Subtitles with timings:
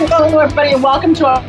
[0.00, 1.44] Hello, everybody, and welcome to our,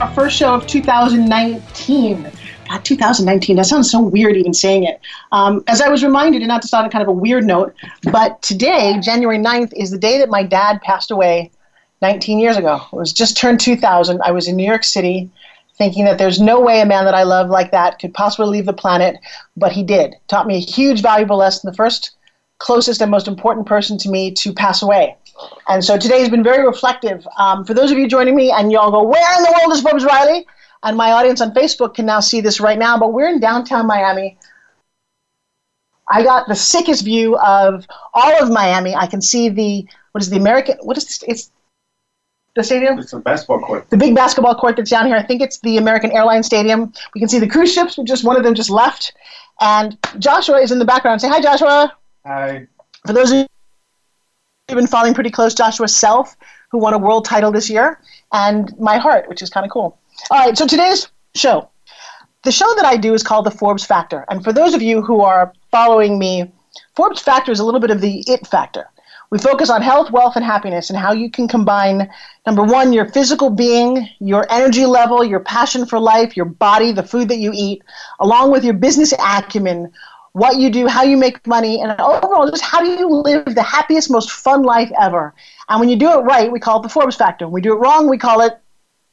[0.00, 2.22] our first show of 2019.
[2.68, 5.00] God, 2019, that sounds so weird even saying it.
[5.32, 7.74] Um, as I was reminded, and not to sound on kind of a weird note,
[8.12, 11.50] but today, January 9th, is the day that my dad passed away
[12.00, 12.80] 19 years ago.
[12.92, 14.22] It was just turned 2000.
[14.22, 15.28] I was in New York City
[15.76, 18.66] thinking that there's no way a man that I love like that could possibly leave
[18.66, 19.16] the planet,
[19.56, 20.14] but he did.
[20.28, 22.12] Taught me a huge, valuable lesson, the first
[22.58, 25.16] closest and most important person to me to pass away.
[25.68, 27.26] And so today has been very reflective.
[27.38, 29.82] Um, for those of you joining me, and y'all go, where in the world is
[29.82, 30.46] Forbes Riley?
[30.82, 33.86] And my audience on Facebook can now see this right now, but we're in downtown
[33.86, 34.36] Miami.
[36.08, 38.94] I got the sickest view of all of Miami.
[38.94, 41.24] I can see the, what is the American, what is this?
[41.26, 41.50] It's
[42.54, 42.98] the stadium?
[42.98, 43.88] It's a basketball court.
[43.88, 45.16] The big basketball court that's down here.
[45.16, 46.92] I think it's the American Airlines Stadium.
[47.14, 49.12] We can see the cruise ships, We just one of them just left.
[49.60, 51.20] And Joshua is in the background.
[51.20, 51.96] Say hi, Joshua.
[52.26, 52.66] Hi.
[53.06, 53.46] For those of
[54.68, 56.36] who've been following pretty close, Joshua Self,
[56.70, 58.00] who won a world title this year,
[58.32, 59.98] and My Heart, which is kind of cool.
[60.30, 61.68] All right, so today's show.
[62.44, 64.24] The show that I do is called the Forbes Factor.
[64.30, 66.50] And for those of you who are following me,
[66.96, 68.88] Forbes Factor is a little bit of the it factor.
[69.30, 72.08] We focus on health, wealth, and happiness and how you can combine
[72.46, 77.02] number one, your physical being, your energy level, your passion for life, your body, the
[77.02, 77.82] food that you eat,
[78.20, 79.90] along with your business acumen,
[80.34, 83.62] what you do, how you make money, and overall, just how do you live the
[83.62, 85.32] happiest, most fun life ever.
[85.68, 87.46] And when you do it right, we call it the Forbes factor.
[87.46, 88.58] When we do it wrong, we call it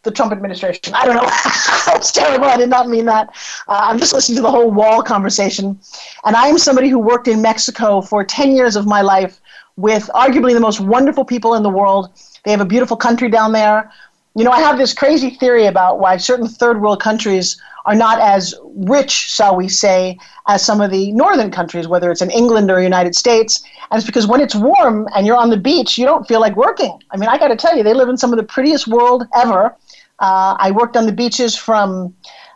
[0.01, 0.95] the Trump administration.
[0.95, 1.21] I don't know.
[1.85, 2.45] That's terrible.
[2.45, 3.29] I did not mean that.
[3.67, 5.79] Uh, I'm just listening to the whole wall conversation.
[6.25, 9.39] And I am somebody who worked in Mexico for 10 years of my life
[9.77, 12.09] with arguably the most wonderful people in the world.
[12.43, 13.91] They have a beautiful country down there.
[14.35, 18.19] You know, I have this crazy theory about why certain third world countries are not
[18.19, 22.71] as rich, shall we say, as some of the northern countries, whether it's in England
[22.71, 23.61] or United States.
[23.89, 26.55] And it's because when it's warm and you're on the beach, you don't feel like
[26.55, 26.97] working.
[27.11, 29.25] I mean, I got to tell you, they live in some of the prettiest world
[29.35, 29.75] ever.
[30.19, 32.15] Uh, I worked on the beaches from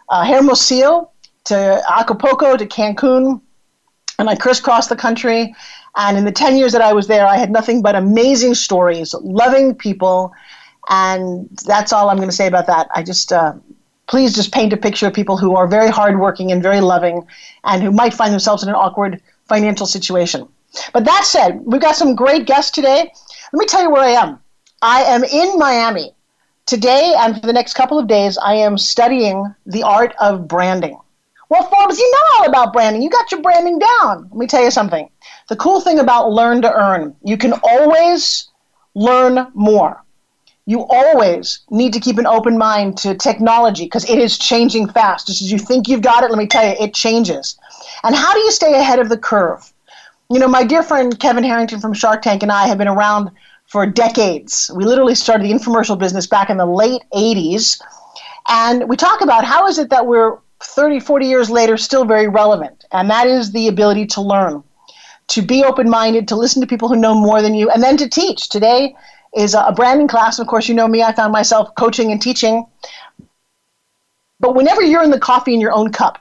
[0.09, 1.09] uh, Hermosillo
[1.45, 3.41] to Acapulco to Cancun,
[4.19, 5.53] and I crisscrossed the country.
[5.97, 9.13] And in the 10 years that I was there, I had nothing but amazing stories,
[9.21, 10.33] loving people.
[10.90, 12.88] And that's all I'm going to say about that.
[12.96, 13.53] I just, uh,
[14.07, 17.25] please just paint a picture of people who are very hardworking and very loving
[17.63, 20.47] and who might find themselves in an awkward financial situation.
[20.94, 23.12] But that said, we've got some great guests today.
[23.53, 24.40] Let me tell you where I am.
[24.81, 26.12] I am in Miami.
[26.66, 31.00] Today and for the next couple of days, I am studying the art of branding.
[31.50, 33.03] Well, Forbes, you know all about branding.
[33.03, 34.23] You got your branding down.
[34.31, 35.09] Let me tell you something.
[35.47, 38.50] The cool thing about Learn to Earn, you can always
[38.96, 40.04] learn more
[40.65, 45.27] you always need to keep an open mind to technology because it is changing fast.
[45.27, 47.57] Just as you think you've got it, let me tell you, it changes.
[48.03, 49.71] And how do you stay ahead of the curve?
[50.29, 53.29] You know, my dear friend Kevin Harrington from Shark Tank and I have been around
[53.67, 54.71] for decades.
[54.75, 57.79] We literally started the infomercial business back in the late 80s.
[58.47, 62.27] And we talk about how is it that we're 30, 40 years later still very
[62.27, 62.85] relevant?
[62.91, 64.63] And that is the ability to learn,
[65.27, 67.97] to be open minded, to listen to people who know more than you, and then
[67.97, 68.49] to teach.
[68.49, 68.95] Today,
[69.35, 70.40] is a branding class.
[70.40, 72.66] Of course, you know me, I found myself coaching and teaching.
[74.40, 76.19] But whenever you're in the coffee in your own cup,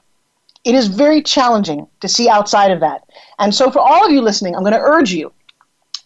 [0.65, 3.03] it is very challenging to see outside of that.
[3.39, 5.33] And so, for all of you listening, I'm going to urge you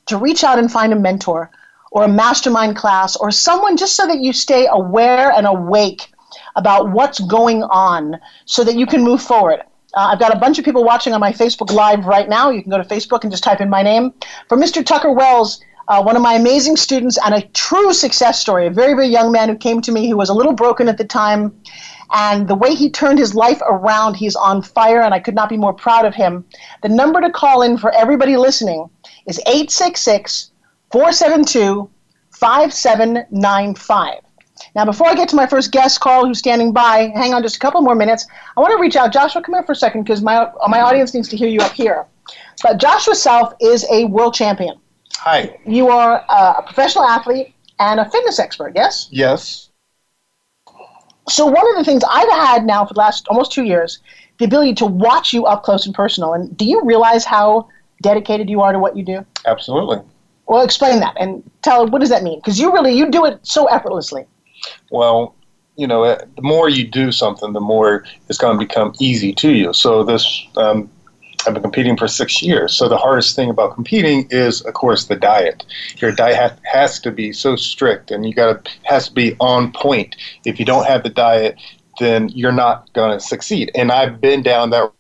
[0.07, 1.51] to reach out and find a mentor
[1.93, 6.13] or a mastermind class or someone just so that you stay aware and awake
[6.57, 9.61] about what's going on so that you can move forward.
[9.95, 12.51] Uh, I've got a bunch of people watching on my Facebook Live right now.
[12.51, 14.13] You can go to Facebook and just type in my name.
[14.49, 14.85] For Mr.
[14.85, 18.93] Tucker Wells, uh, one of my amazing students and a true success story, a very,
[18.95, 21.59] very young man who came to me who was a little broken at the time.
[22.11, 25.49] And the way he turned his life around, he's on fire, and I could not
[25.49, 26.45] be more proud of him.
[26.83, 28.89] The number to call in for everybody listening
[29.27, 30.53] is 866
[30.91, 31.91] 472
[32.31, 34.15] 5795.
[34.75, 37.57] Now, before I get to my first guest, Carl, who's standing by, hang on just
[37.57, 38.27] a couple more minutes.
[38.57, 39.13] I want to reach out.
[39.13, 41.73] Joshua, come here for a second because my, my audience needs to hear you up
[41.73, 42.07] here.
[42.63, 44.79] But Joshua Self is a world champion.
[45.19, 45.59] Hi.
[45.67, 49.09] You are a professional athlete and a fitness expert, yes?
[49.11, 49.71] Yes.
[51.29, 53.99] So one of the things I've had now for the last almost two years,
[54.39, 56.33] the ability to watch you up close and personal.
[56.33, 57.69] And do you realize how
[58.03, 59.27] dedicated you are to what you do?
[59.47, 59.99] Absolutely.
[60.47, 62.39] Well, explain that and tell what does that mean?
[62.39, 64.25] Because you really you do it so effortlessly.
[64.91, 65.35] Well,
[65.77, 69.33] you know, uh, the more you do something, the more it's going to become easy
[69.35, 69.73] to you.
[69.73, 70.91] So this, um,
[71.47, 72.75] I've been competing for six years.
[72.75, 75.65] So the hardest thing about competing is, of course, the diet.
[75.97, 79.73] Your diet has to be so strict, and you got to has to be on
[79.73, 80.17] point.
[80.45, 81.57] If you don't have the diet,
[82.01, 83.71] then you're not going to succeed.
[83.75, 84.93] And I've been down that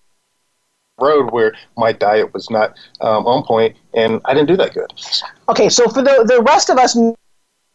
[1.00, 4.93] road where my diet was not um, on point, and I didn't do that good.
[5.49, 6.96] Okay, so for the the rest of us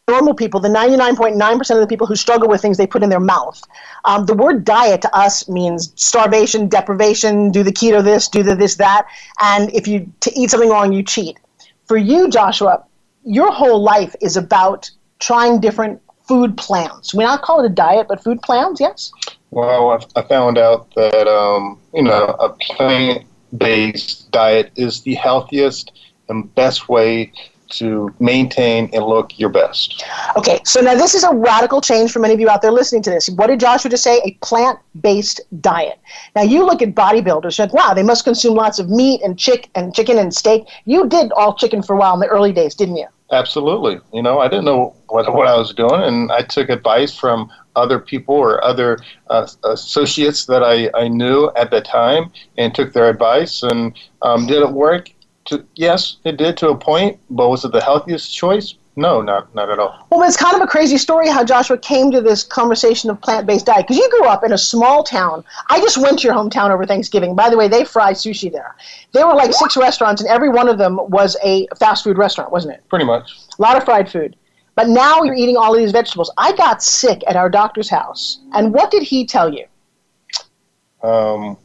[0.10, 3.22] normal people, the 99.9% of the people who struggle with things they put in their
[3.22, 3.62] mouth,
[4.04, 8.54] um, the word diet to us means starvation, deprivation, do the keto this, do the
[8.54, 9.06] this that,
[9.42, 11.38] and if you to eat something wrong, you cheat.
[11.86, 12.84] For you, Joshua,
[13.24, 17.14] your whole life is about trying different food plans.
[17.14, 19.12] We not call it a diet, but food plans, yes?
[19.52, 23.26] Well, I, found out that, um, you know, a plant
[23.58, 25.94] based diet is the healthiest
[26.28, 27.32] and best way
[27.78, 30.04] to maintain and look your best.
[30.36, 33.02] Okay, so now this is a radical change for many of you out there listening
[33.04, 33.30] to this.
[33.30, 34.22] What did Joshua just say?
[34.26, 36.00] A plant based diet.
[36.36, 39.38] Now you look at bodybuilders, you're like, wow, they must consume lots of meat and
[39.38, 40.66] chick and chicken and steak.
[40.86, 43.08] You did all chicken for a while in the early days, didn't you?
[43.32, 44.00] Absolutely.
[44.14, 47.50] You know, I didn't know what, what I was doing, and I took advice from
[47.76, 49.00] other people or other
[49.30, 53.64] uh, associates that I, I knew at the time and took their advice.
[53.64, 55.10] And um, did it work?
[55.46, 58.76] To, yes, it did to a point, but was it the healthiest choice?
[58.96, 60.08] No, not not at all.
[60.12, 63.66] Well, it's kind of a crazy story how Joshua came to this conversation of plant-based
[63.66, 65.44] diet because you grew up in a small town.
[65.70, 67.36] I just went to your hometown over Thanksgiving.
[67.36, 68.76] By the way, they fry sushi there.
[69.12, 72.52] There were like six restaurants, and every one of them was a fast food restaurant,
[72.52, 72.88] wasn't it?
[72.88, 73.32] Pretty much.
[73.58, 74.36] A lot of fried food.
[74.76, 76.32] But now you're eating all of these vegetables.
[76.38, 79.66] I got sick at our doctor's house, and what did he tell you?
[81.02, 81.58] Um,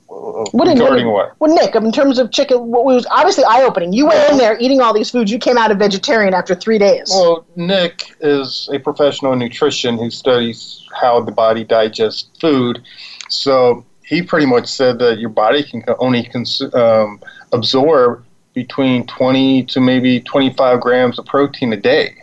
[0.53, 1.41] What did regarding Nick, what?
[1.41, 3.93] Well, Nick, in terms of chicken, what was obviously eye opening.
[3.93, 5.31] You went in there eating all these foods.
[5.31, 7.11] You came out a vegetarian after three days.
[7.11, 12.83] Well, Nick is a professional in nutrition who studies how the body digests food.
[13.29, 16.31] So he pretty much said that your body can only
[16.73, 17.21] um,
[17.53, 18.25] absorb
[18.55, 22.17] between 20 to maybe 25 grams of protein a day.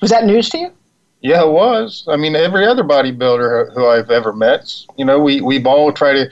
[0.00, 0.72] was that news to you?
[1.20, 2.04] Yeah, it was.
[2.08, 6.14] I mean, every other bodybuilder who I've ever met, you know, we, we've all tried
[6.14, 6.30] to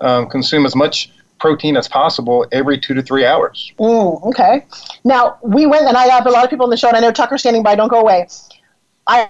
[0.00, 3.72] um, consume as much protein as possible every two to three hours.
[3.78, 4.64] Mm, okay.
[5.04, 7.00] Now we went, and I have a lot of people on the show, and I
[7.00, 7.74] know Tucker's standing by.
[7.74, 8.26] Don't go away.
[9.06, 9.28] I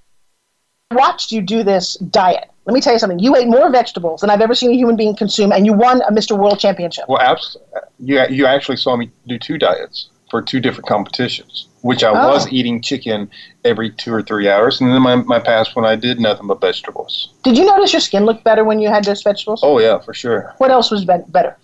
[0.93, 2.49] watched you do this diet.
[2.65, 3.19] Let me tell you something.
[3.19, 6.03] You ate more vegetables than I've ever seen a human being consume, and you won
[6.03, 6.37] a Mr.
[6.37, 7.05] World Championship.
[7.09, 7.57] Well, abs-
[8.01, 12.29] you, you actually saw me do two diets for two different competitions, which I Oh.
[12.29, 13.31] was eating chicken
[13.65, 14.81] every two or three hours.
[14.81, 17.33] And then my, my past when I did nothing but vegetables.
[17.45, 19.61] Did you notice your skin looked better when you had those vegetables?
[19.63, 20.55] Oh, yeah, for sure.
[20.59, 21.57] What else was be- better?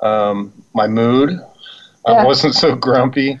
[0.00, 1.30] Um, my mood,
[2.06, 2.14] Yeah.
[2.14, 3.38] I wasn't so grumpy.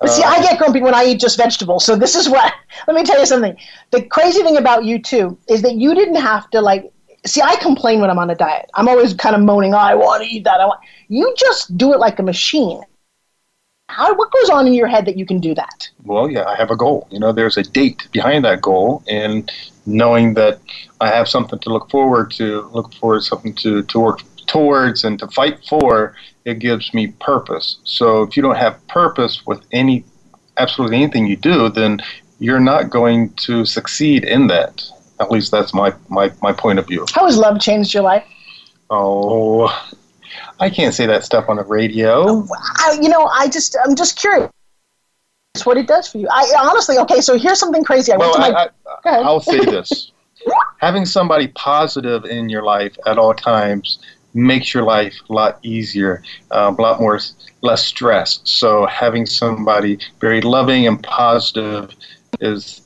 [0.00, 1.84] But see, Uh, I get grumpy when I eat just vegetables.
[1.84, 2.52] So this is what.
[2.86, 3.56] Let me tell you something.
[3.92, 6.90] The crazy thing about you too is that you didn't have to like.
[7.24, 8.68] See, I complain when I'm on a diet.
[8.74, 9.72] I'm always kind of moaning.
[9.72, 10.60] Oh, I want to eat that.
[10.60, 10.80] I want.
[11.08, 12.82] You just do it like a machine.
[13.88, 14.14] How?
[14.14, 15.90] What goes on in your head that you can do that?
[16.04, 17.08] well, yeah, I have a goal.
[17.10, 19.50] You know, there's a date behind that goal, and
[19.86, 20.60] knowing that
[21.00, 25.04] I have something to look forward to, look forward to something to, to work towards
[25.04, 26.14] and to fight for,
[26.44, 27.78] it gives me purpose.
[27.84, 30.04] So if you don't have purpose with any,
[30.56, 32.00] absolutely anything you do, then
[32.38, 34.82] you're not going to succeed in that.
[35.20, 37.06] At least that's my, my, my point of view.
[37.12, 38.24] How has love changed your life?
[38.90, 39.68] Oh,
[40.60, 42.46] I can't say that stuff on the radio.
[42.78, 44.50] I, you know, I just, I'm just curious.
[45.64, 46.28] what it does for you.
[46.30, 47.20] I honestly, okay.
[47.20, 48.12] So here's something crazy.
[48.12, 48.70] I Well, went to my.
[49.04, 49.18] I.
[49.18, 50.12] I, I'll say this:
[50.78, 53.98] having somebody positive in your life at all times
[54.34, 57.20] makes your life a lot easier, um, a lot more
[57.62, 58.40] less stress.
[58.44, 61.94] So having somebody very loving and positive
[62.40, 62.83] is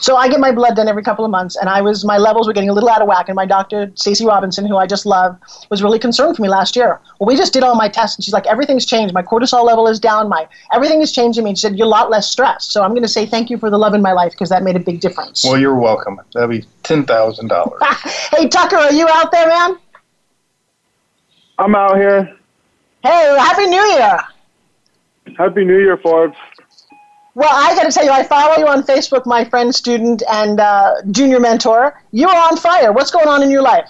[0.00, 2.46] So I get my blood done every couple of months, and I was my levels
[2.46, 3.28] were getting a little out of whack.
[3.28, 5.36] And my doctor, Stacey Robinson, who I just love,
[5.70, 7.00] was really concerned for me last year.
[7.18, 9.12] Well, we just did all my tests, and she's like, everything's changed.
[9.14, 10.28] My cortisol level is down.
[10.28, 11.50] My everything is changing me.
[11.50, 12.70] And she said, you're a lot less stressed.
[12.72, 14.62] So I'm going to say thank you for the love in my life because that
[14.62, 15.44] made a big difference.
[15.44, 16.20] well, you're welcome.
[16.32, 17.80] That'll be ten thousand dollars.
[18.32, 19.78] hey Tucker, are you out there, man?
[21.58, 22.36] I'm out here.
[23.02, 24.18] Hey, happy New Year!
[25.36, 26.36] Happy New Year, Forbes.
[27.38, 30.58] Well, I got to tell you, I follow you on Facebook, my friend, student, and
[30.58, 32.02] uh, junior mentor.
[32.10, 32.92] You're on fire.
[32.92, 33.88] What's going on in your life?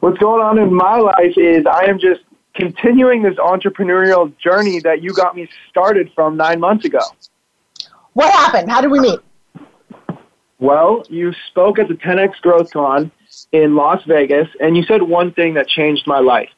[0.00, 2.20] What's going on in my life is I am just
[2.54, 7.00] continuing this entrepreneurial journey that you got me started from nine months ago.
[8.12, 8.70] What happened?
[8.70, 9.20] How did we meet?
[10.58, 13.10] Well, you spoke at the 10X Growth Con
[13.50, 16.50] in Las Vegas, and you said one thing that changed my life.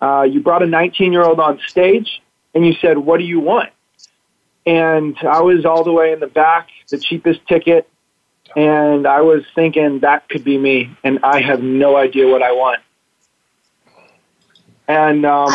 [0.00, 2.22] uh, you brought a 19 year old on stage
[2.54, 3.68] and you said, What do you want?
[4.66, 7.88] And I was all the way in the back, the cheapest ticket.
[8.56, 10.96] And I was thinking that could be me.
[11.04, 12.80] And I have no idea what I want.
[14.88, 15.50] And um,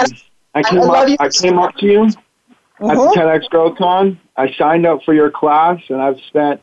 [0.53, 2.87] I, came I up, I came up to you uh-huh.
[2.89, 3.19] at the mm-hmm.
[3.19, 4.19] 10X Growth Con.
[4.37, 6.61] I signed up for your class, and I've spent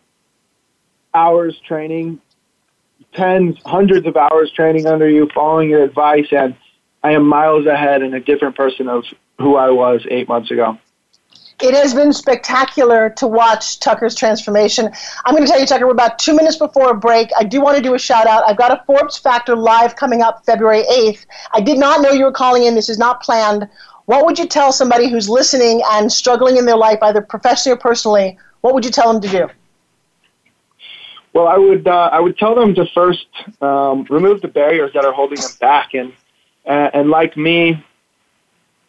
[1.14, 2.20] hours training,
[3.14, 6.56] tens, hundreds of hours training under you, following your advice, and
[7.02, 9.04] I am miles ahead and a different person of
[9.38, 10.78] who I was eight months ago.
[11.62, 14.90] It has been spectacular to watch Tucker's transformation.
[15.24, 17.30] I'm going to tell you, Tucker, we're about two minutes before a break.
[17.38, 18.42] I do want to do a shout out.
[18.48, 21.24] I've got a Forbes Factor live coming up February 8th.
[21.54, 22.74] I did not know you were calling in.
[22.74, 23.68] This is not planned.
[24.06, 27.80] What would you tell somebody who's listening and struggling in their life, either professionally or
[27.80, 28.36] personally?
[28.62, 29.48] What would you tell them to do?
[31.32, 33.26] Well, I would uh, I would tell them to first
[33.60, 36.12] um, remove the barriers that are holding them back, and
[36.66, 37.82] uh, and like me,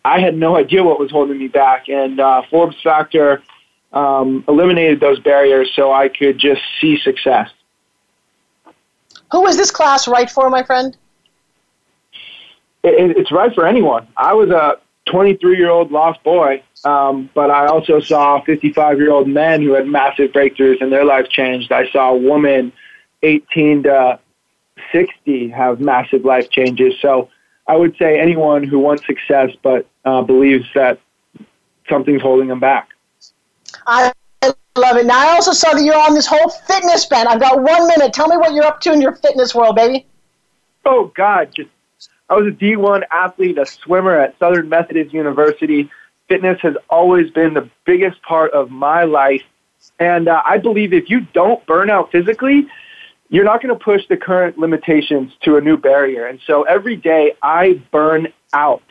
[0.05, 3.41] I had no idea what was holding me back, and uh, Forbes Factor
[3.93, 7.50] um, eliminated those barriers so I could just see success.
[9.31, 10.95] Who is this class right for, my friend?
[12.83, 14.07] It, it's right for anyone.
[14.17, 19.12] I was a 23 year old lost boy, um, but I also saw 55 year
[19.12, 21.72] old men who had massive breakthroughs and their life changed.
[21.72, 22.74] I saw a woman
[23.22, 24.19] 18 to
[24.91, 26.93] 60 have massive life changes.
[27.01, 27.29] So
[27.67, 31.00] I would say anyone who wants success but uh, believes that
[31.89, 32.89] something's holding them back.
[33.88, 34.12] I
[34.75, 35.05] love it.
[35.05, 37.29] Now I also saw that you're on this whole fitness bent.
[37.29, 38.13] I've got one minute.
[38.13, 40.05] Tell me what you're up to in your fitness world, baby.
[40.86, 41.70] Oh God, just
[42.29, 45.89] I was a D1 athlete, a swimmer at Southern Methodist University.
[46.27, 49.43] Fitness has always been the biggest part of my life.
[50.00, 52.67] And uh, I believe if you don't burn out physically,
[53.34, 56.28] you're not going to push the current limitations to a new barrier.
[56.28, 58.84] And so every day I burn out.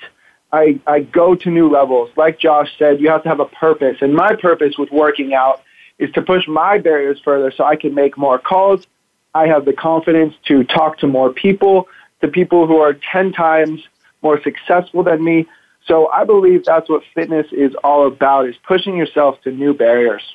[0.51, 2.11] I, I go to new levels.
[2.17, 3.99] Like Josh said, you have to have a purpose.
[4.01, 5.63] And my purpose with working out
[6.01, 8.85] is to push my barriers further so I can make more calls.
[9.33, 11.87] I have the confidence to talk to more people,
[12.21, 13.81] to people who are 10 times
[14.23, 15.47] more successful than me.
[15.87, 20.35] So I believe that's what fitness is all about, is pushing yourself to new barriers.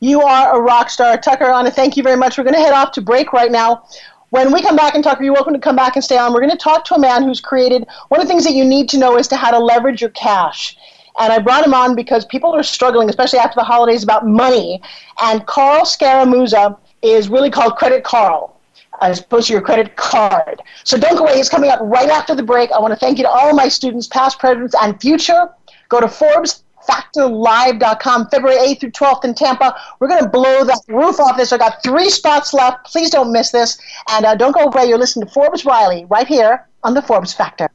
[0.00, 1.16] You are a rock star.
[1.16, 2.36] Tucker, to thank you very much.
[2.36, 3.84] We're going to head off to break right now.
[4.30, 6.32] When we come back and talk, you're welcome to come back and stay on.
[6.32, 8.64] We're going to talk to a man who's created one of the things that you
[8.64, 10.76] need to know is to how to leverage your cash.
[11.20, 14.82] And I brought him on because people are struggling, especially after the holidays, about money.
[15.22, 18.54] And Carl Scaramuzza is really called Credit Carl
[19.00, 20.62] as opposed to your credit card.
[20.84, 21.34] So don't go away.
[21.34, 22.70] It's coming up right after the break.
[22.72, 25.50] I want to thank you to all my students, past, present, and future.
[25.88, 29.74] Go to Forbes factorlive.com, February 8th through 12th in Tampa.
[30.00, 31.52] We're going to blow the roof off this.
[31.52, 32.86] I got three spots left.
[32.86, 33.78] Please don't miss this.
[34.10, 34.86] And uh, don't go away.
[34.86, 37.70] You're listening to Forbes Riley right here on the Forbes Factor.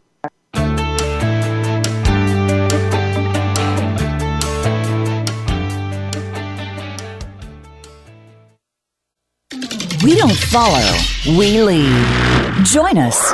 [10.01, 10.97] We don't follow,
[11.37, 12.65] we lead.
[12.65, 13.31] Join us,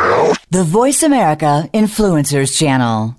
[0.50, 3.16] the Voice America Influencers Channel.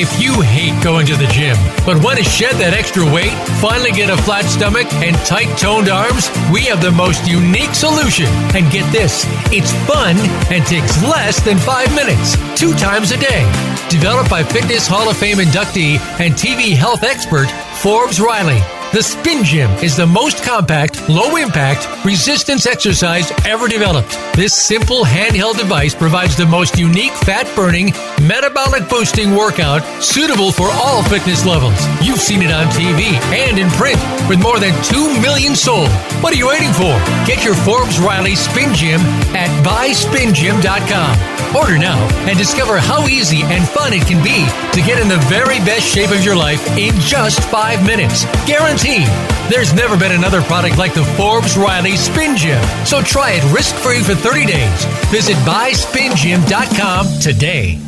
[0.00, 3.90] If you hate going to the gym, but want to shed that extra weight, finally
[3.90, 8.30] get a flat stomach, and tight toned arms, we have the most unique solution.
[8.54, 10.14] And get this it's fun
[10.54, 13.42] and takes less than five minutes, two times a day.
[13.90, 17.50] Developed by Fitness Hall of Fame inductee and TV health expert
[17.82, 18.62] Forbes Riley.
[18.90, 24.16] The Spin Gym is the most compact, low impact, resistance exercise ever developed.
[24.34, 30.68] This simple handheld device provides the most unique fat burning, metabolic boosting workout suitable for
[30.72, 31.78] all fitness levels.
[32.02, 33.98] You've seen it on TV and in print
[34.28, 35.90] with more than 2 million sold.
[36.22, 36.94] What are you waiting for?
[37.26, 39.00] Get your Forbes Riley Spin Gym
[39.34, 41.56] at buyspingym.com.
[41.56, 41.98] Order now
[42.28, 45.86] and discover how easy and fun it can be to get in the very best
[45.86, 48.24] shape of your life in just five minutes.
[48.46, 49.08] Guaranteed.
[49.48, 52.62] There's never been another product like the Forbes Riley Spin Gym.
[52.84, 54.84] So try it risk free for 30 days.
[55.10, 57.87] Visit buyspingym.com today.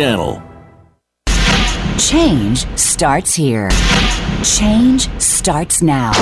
[0.00, 0.42] channel.
[1.98, 3.68] Change starts here.
[4.42, 6.12] Change starts now.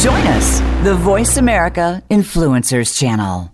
[0.00, 3.52] Join us, the Voice America Influencers Channel.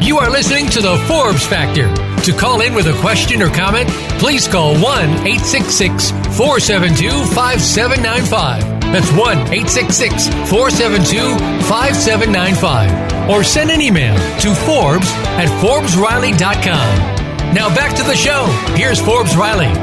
[0.00, 1.92] You are listening to the Forbes Factor.
[2.22, 3.88] To call in with a question or comment,
[4.20, 8.83] please call 1 866 472 5795.
[8.94, 9.18] That's 1
[9.50, 11.36] 866 472
[11.66, 13.28] 5795.
[13.28, 17.52] Or send an email to Forbes at ForbesRiley.com.
[17.52, 18.46] Now back to the show.
[18.76, 19.66] Here's Forbes Riley.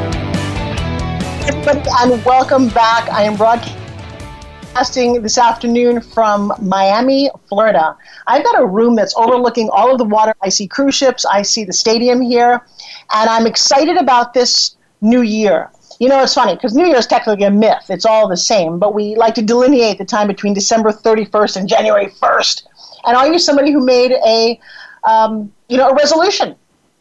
[1.99, 3.09] And welcome back.
[3.09, 7.97] I am broadcasting this afternoon from Miami, Florida.
[8.27, 10.33] I've got a room that's overlooking all of the water.
[10.41, 12.65] I see cruise ships, I see the stadium here,
[13.13, 15.69] and I'm excited about this new year.
[16.01, 17.85] You know, it's funny because New Year is technically a myth.
[17.87, 21.69] It's all the same, but we like to delineate the time between December 31st and
[21.69, 22.63] January 1st.
[23.05, 24.59] And are you somebody who made a,
[25.03, 26.55] um, you know, a resolution?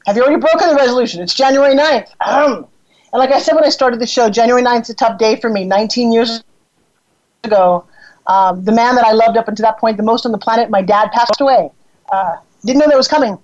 [0.05, 1.23] Have you already broken the resolution?
[1.23, 2.09] It's January 9th.
[2.21, 2.67] Ahem.
[3.15, 5.41] And like I said when I started the show, January 9th is a tough day
[5.41, 5.65] for me.
[5.65, 6.45] 19 years
[7.45, 7.87] ago,
[8.27, 10.69] um, the man that I loved up until that point the most on the planet,
[10.69, 11.71] my dad, passed away.
[12.13, 13.39] Uh, didn't know that was coming.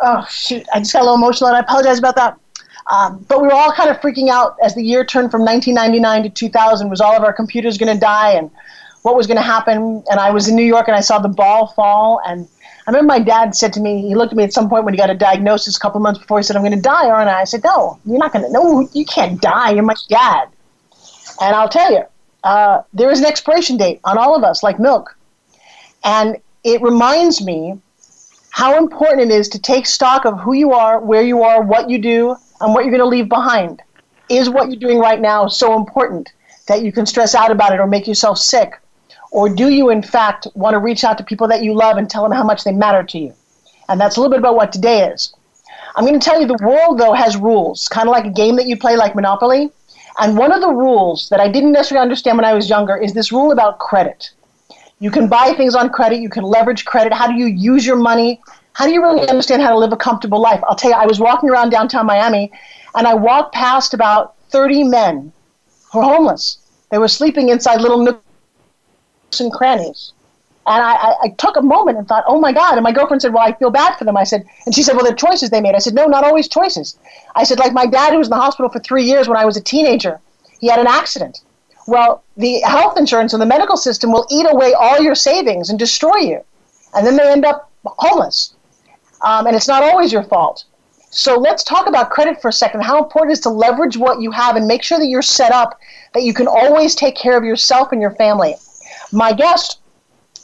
[0.00, 0.64] Oh, shoot.
[0.72, 2.38] I just got a little emotional, and I apologize about that.
[2.90, 6.22] Um, but we were all kind of freaking out as the year turned from 1999
[6.24, 6.88] to 2000.
[6.88, 8.50] Was all of our computers going to die, and
[9.02, 10.04] what was going to happen?
[10.10, 12.20] And I was in New York, and I saw the ball fall.
[12.26, 12.48] And
[12.86, 14.94] I remember my dad said to me, he looked at me at some point when
[14.94, 16.38] he got a diagnosis a couple months before.
[16.38, 18.52] He said, "I'm going to die, aren't I?" I said, "No, you're not going to.
[18.52, 19.70] No, you can't die.
[19.70, 20.48] You're my dad."
[21.40, 22.04] And I'll tell you,
[22.44, 25.16] uh, there is an expiration date on all of us, like milk.
[26.04, 27.80] And it reminds me
[28.50, 31.90] how important it is to take stock of who you are, where you are, what
[31.90, 33.82] you do, and what you're going to leave behind.
[34.28, 36.32] Is what you're doing right now so important
[36.66, 38.72] that you can stress out about it or make yourself sick?
[39.30, 42.10] Or do you, in fact, want to reach out to people that you love and
[42.10, 43.34] tell them how much they matter to you?
[43.88, 45.32] And that's a little bit about what today is.
[45.94, 48.56] I'm going to tell you the world, though, has rules, kind of like a game
[48.56, 49.70] that you play like Monopoly.
[50.18, 53.12] And one of the rules that I didn't necessarily understand when I was younger is
[53.12, 54.30] this rule about credit.
[54.98, 57.12] You can buy things on credit, you can leverage credit.
[57.12, 58.40] How do you use your money?
[58.76, 60.60] How do you really understand how to live a comfortable life?
[60.68, 62.52] I'll tell you, I was walking around downtown Miami
[62.94, 65.32] and I walked past about 30 men
[65.90, 66.58] who were homeless.
[66.90, 70.12] They were sleeping inside little nooks and crannies.
[70.66, 72.74] And I, I, I, took a moment and thought, oh my God.
[72.74, 74.14] And my girlfriend said, well, I feel bad for them.
[74.14, 75.74] I said, and she said, well, they're choices they made.
[75.74, 76.98] I said, no, not always choices.
[77.34, 79.46] I said, like my dad, who was in the hospital for three years when I
[79.46, 80.20] was a teenager,
[80.60, 81.40] he had an accident.
[81.86, 85.78] Well, the health insurance and the medical system will eat away all your savings and
[85.78, 86.42] destroy you.
[86.94, 88.52] And then they end up homeless.
[89.22, 90.64] Um, and it's not always your fault.
[91.10, 92.82] So let's talk about credit for a second.
[92.82, 95.52] How important it is to leverage what you have and make sure that you're set
[95.52, 95.78] up
[96.12, 98.54] that you can always take care of yourself and your family.
[99.12, 99.80] My guest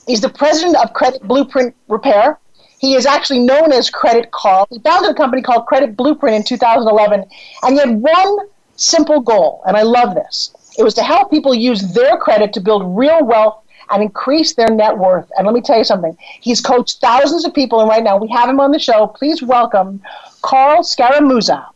[0.09, 2.39] is the president of Credit Blueprint Repair.
[2.79, 4.67] He is actually known as Credit Carl.
[4.71, 7.25] He founded a company called Credit Blueprint in 2011,
[7.63, 8.39] and he had one
[8.77, 10.53] simple goal, and I love this.
[10.79, 13.62] It was to help people use their credit to build real wealth
[13.93, 15.31] and increase their net worth.
[15.37, 16.17] And let me tell you something.
[16.41, 19.07] He's coached thousands of people, and right now we have him on the show.
[19.07, 20.03] Please welcome
[20.43, 21.67] Carl Scaramuzza.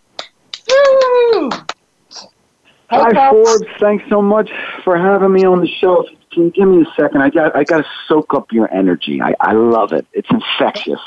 [0.68, 1.50] Woo!
[2.88, 3.44] Hi, Carl.
[3.44, 3.66] Forbes.
[3.80, 4.50] Thanks so much
[4.84, 6.04] for having me on the show
[6.36, 7.22] can you give me a second?
[7.22, 9.22] I got I got to soak up your energy.
[9.22, 10.06] I, I love it.
[10.12, 11.00] It's infectious.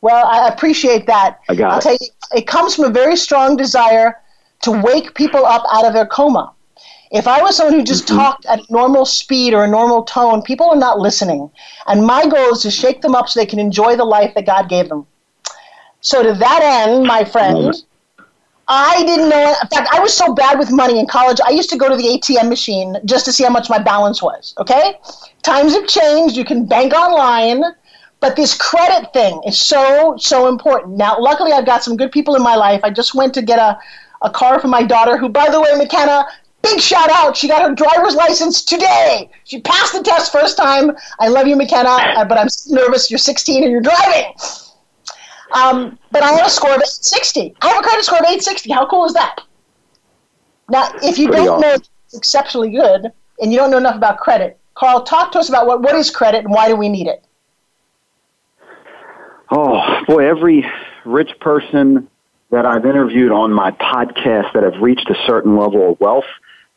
[0.00, 1.38] Well, I appreciate that.
[1.48, 1.82] I got I'll it.
[1.82, 4.20] tell you, it comes from a very strong desire
[4.62, 6.52] to wake people up out of their coma.
[7.10, 8.16] If I was someone who just mm-hmm.
[8.16, 11.50] talked at normal speed or a normal tone, people are not listening.
[11.86, 14.46] And my goal is to shake them up so they can enjoy the life that
[14.46, 15.06] God gave them.
[16.00, 17.74] So, to that end, my friend,
[18.68, 19.54] I didn't know.
[19.62, 21.38] In fact, I was so bad with money in college.
[21.44, 24.22] I used to go to the ATM machine just to see how much my balance
[24.22, 24.54] was.
[24.58, 24.98] Okay,
[25.42, 26.36] times have changed.
[26.36, 27.62] You can bank online,
[28.20, 30.96] but this credit thing is so so important.
[30.96, 32.80] Now, luckily, I've got some good people in my life.
[32.82, 33.78] I just went to get a
[34.22, 36.26] a car for my daughter, who, by the way, McKenna,
[36.66, 37.36] big shout out.
[37.36, 39.30] She got her driver's license today.
[39.44, 40.92] She passed the test first time.
[41.18, 43.10] I love you, McKenna, uh, but I'm nervous.
[43.10, 44.32] You're 16 and you're driving.
[45.52, 47.54] Um, but I have a score of 860.
[47.60, 48.72] I have a credit score of 860.
[48.72, 49.40] How cool is that?
[50.68, 51.60] Now, if you don't awesome.
[51.60, 55.48] know it's exceptionally good and you don't know enough about credit, Carl, talk to us
[55.48, 57.24] about what, what is credit and why do we need it?
[59.50, 60.66] Oh, boy, every
[61.04, 62.08] rich person
[62.50, 66.24] that I've interviewed on my podcast that have reached a certain level of wealth,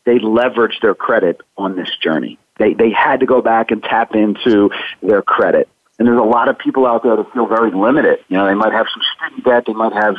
[0.04, 2.38] they leverage their credit on this journey.
[2.58, 4.70] They, they had to go back and tap into
[5.02, 5.68] their credit.
[5.98, 8.18] And there's a lot of people out there that feel very limited.
[8.28, 10.16] You know, they might have some student debt, they might have,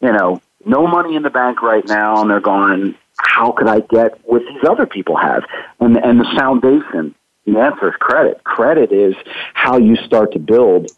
[0.00, 3.80] you know, no money in the bank right now, and they're going, how could I
[3.80, 5.44] get what these other people have?
[5.80, 7.14] And and the foundation,
[7.46, 8.42] the answer is credit.
[8.44, 9.14] Credit is
[9.54, 10.90] how you start to build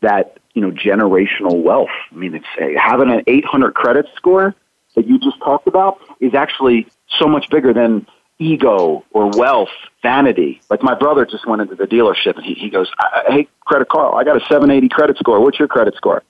[0.00, 1.90] that you know generational wealth.
[2.10, 4.54] I mean, it's having an 800 credit score
[4.94, 6.86] that you just talked about is actually
[7.18, 8.06] so much bigger than
[8.38, 9.70] ego or wealth,
[10.02, 10.60] vanity.
[10.70, 12.90] Like my brother just went into the dealership and he, he goes,
[13.28, 15.40] Hey, Credit Carl, I got a 780 credit score.
[15.40, 16.22] What's your credit score?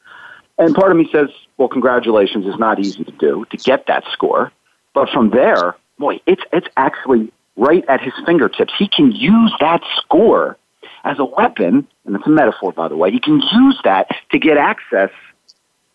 [0.58, 2.44] And part of me says, Well, congratulations.
[2.46, 4.52] It's not easy to do to get that score.
[4.94, 8.72] But from there, boy, it's, it's actually right at his fingertips.
[8.78, 10.58] He can use that score
[11.04, 13.10] as a weapon, and it's a metaphor, by the way.
[13.10, 15.10] He can use that to get access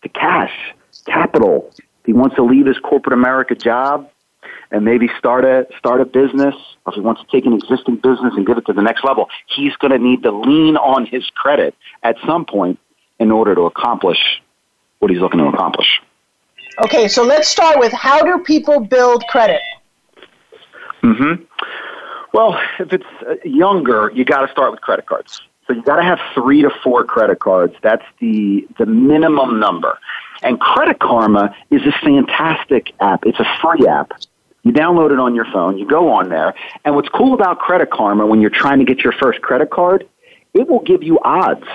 [0.02, 0.52] to cash,
[1.06, 1.70] capital.
[1.78, 4.10] If he wants to leave his corporate America job,
[4.70, 7.96] and maybe start a start a business, or if he wants to take an existing
[7.96, 11.06] business and give it to the next level, he's going to need to lean on
[11.06, 12.78] his credit at some point
[13.18, 14.42] in order to accomplish
[14.98, 16.00] what he's looking to accomplish.
[16.84, 19.60] Okay, so let's start with how do people build credit?
[21.02, 21.34] Hmm.
[22.32, 25.40] Well, if it's uh, younger, you got to start with credit cards.
[25.66, 27.74] So you got to have three to four credit cards.
[27.82, 29.98] That's the the minimum number.
[30.42, 33.26] And Credit Karma is a fantastic app.
[33.26, 34.12] It's a free app
[34.62, 37.90] you download it on your phone, you go on there, and what's cool about Credit
[37.90, 40.08] Karma when you're trying to get your first credit card,
[40.54, 41.66] it will give you odds.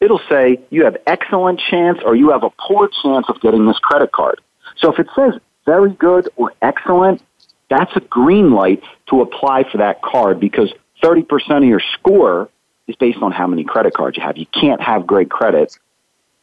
[0.00, 3.78] It'll say you have excellent chance or you have a poor chance of getting this
[3.78, 4.40] credit card.
[4.76, 7.22] So if it says very good or excellent,
[7.68, 12.48] that's a green light to apply for that card because 30% of your score
[12.86, 14.36] is based on how many credit cards you have.
[14.36, 15.76] You can't have great credit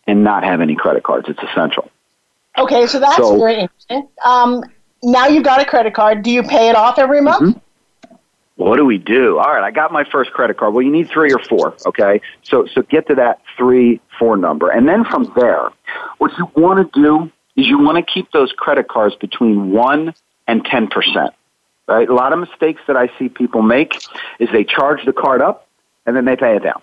[0.06, 1.28] and not have any credit cards.
[1.30, 1.90] It's essential.
[2.58, 4.08] Okay, so that's so, very interesting.
[4.24, 4.64] Um,
[5.04, 6.24] now you've got a credit card.
[6.24, 7.42] Do you pay it off every month?
[7.42, 7.60] Mm-hmm.
[8.56, 9.40] What do we do?
[9.40, 10.74] All right, I got my first credit card.
[10.74, 12.22] Well, you need three or four, okay?
[12.44, 14.70] So, so get to that three, four number.
[14.70, 15.70] And then from there,
[16.20, 20.14] what you want to do is you want to keep those credit cards between 1
[20.48, 21.30] and 10%.
[21.88, 22.08] Right?
[22.08, 23.96] A lot of mistakes that I see people make
[24.40, 25.68] is they charge the card up
[26.06, 26.82] and then they pay it down.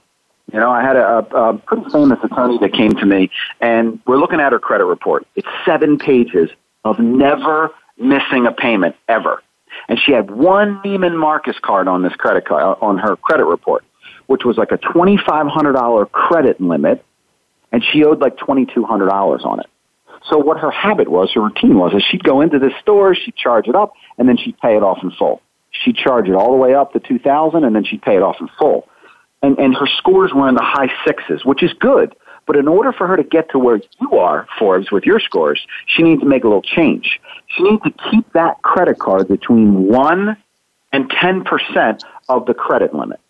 [0.52, 3.30] You know, I had a, a pretty famous attorney that came to me,
[3.60, 5.24] and we're looking at her credit report.
[5.36, 6.50] It's seven pages
[6.84, 9.42] of never missing a payment ever.
[9.88, 13.44] And she had one Neiman Marcus card on this credit card, uh, on her credit
[13.44, 13.84] report,
[14.26, 17.04] which was like a $2,500 credit limit,
[17.72, 19.66] and she owed like $2,200 on it.
[20.28, 23.36] So what her habit was, her routine was, is she'd go into this store, she'd
[23.36, 25.40] charge it up, and then she'd pay it off in full.
[25.70, 28.36] She'd charge it all the way up to 2000 and then she'd pay it off
[28.40, 28.86] in full.
[29.42, 32.14] And, and her scores were in the high sixes, which is good
[32.50, 35.64] but in order for her to get to where you are, Forbes, with your scores,
[35.86, 37.20] she needs to make a little change.
[37.46, 40.36] She needs to keep that credit card between 1
[40.92, 43.20] and 10% of the credit limit.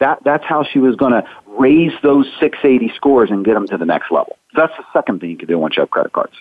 [0.00, 3.78] That, that's how she was going to raise those 680 scores and get them to
[3.78, 4.36] the next level.
[4.56, 6.34] That's the second thing you can do once you have credit cards.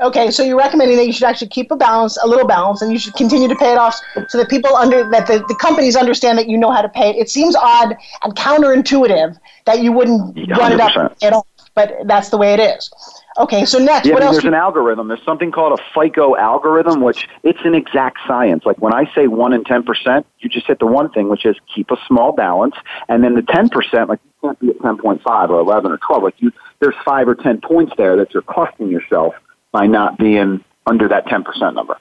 [0.00, 2.92] Okay, so you're recommending that you should actually keep a balance, a little balance, and
[2.92, 5.96] you should continue to pay it off so that people under that the, the companies
[5.96, 7.16] understand that you know how to pay it.
[7.16, 10.56] It seems odd and counterintuitive that you wouldn't 100%.
[10.56, 12.90] run it up at all, but that's the way it is.
[13.38, 14.36] Okay, so next, yeah, what I mean, else?
[14.36, 15.08] There's an algorithm.
[15.08, 18.64] There's something called a FICO algorithm, which it's an exact science.
[18.64, 21.44] Like when I say one and ten percent, you just hit the one thing, which
[21.44, 22.74] is keep a small balance,
[23.08, 25.92] and then the ten percent, like you can't be at ten point five or eleven
[25.92, 26.22] or twelve.
[26.22, 29.34] Like you, there's five or ten points there that you're costing yourself
[29.72, 31.96] by not being under that 10% number.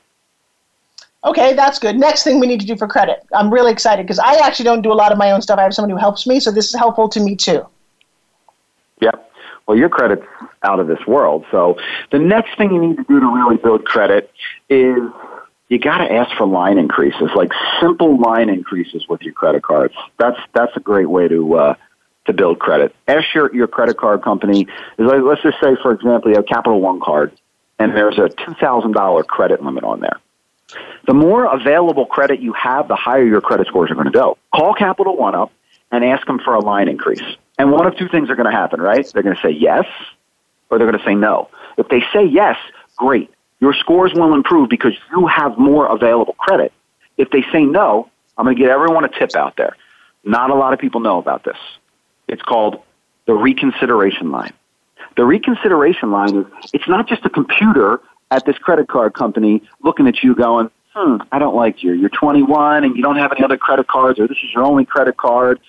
[1.25, 1.97] Okay, that's good.
[1.97, 3.25] Next thing we need to do for credit.
[3.33, 5.57] I'm really excited because I actually don't do a lot of my own stuff.
[5.57, 7.65] I have someone who helps me, so this is helpful to me too.
[9.01, 9.31] Yep.
[9.67, 10.25] Well, your credit's
[10.61, 11.45] out of this world.
[11.49, 11.77] So
[12.11, 14.31] the next thing you need to do to really build credit
[14.69, 14.99] is
[15.69, 17.51] you got to ask for line increases, like
[17.81, 19.95] simple line increases with your credit cards.
[20.19, 21.75] That's that's a great way to uh,
[22.25, 22.95] to build credit.
[23.07, 24.67] Ask your, your credit card company.
[24.99, 27.31] Let's just say, for example, you have Capital One card
[27.79, 30.19] and there's a $2,000 credit limit on there.
[31.07, 34.37] The more available credit you have, the higher your credit scores are going to go.
[34.53, 35.51] Call Capital One up
[35.91, 37.21] and ask them for a line increase.
[37.57, 39.07] And one of two things are going to happen, right?
[39.13, 39.85] They're going to say yes
[40.69, 41.49] or they're going to say no.
[41.77, 42.57] If they say yes,
[42.97, 43.31] great.
[43.61, 46.73] Your scores will improve because you have more available credit.
[47.17, 49.77] If they say no, I'm going to get everyone a tip out there.
[50.23, 51.57] Not a lot of people know about this.
[52.27, 52.81] It's called
[53.27, 54.53] the reconsideration line.
[55.17, 58.01] The reconsideration line is it's not just a computer
[58.31, 61.93] at this credit card company looking at you going, hmm, I don't like you.
[61.93, 64.85] You're 21 and you don't have any other credit cards or this is your only
[64.85, 65.59] credit card.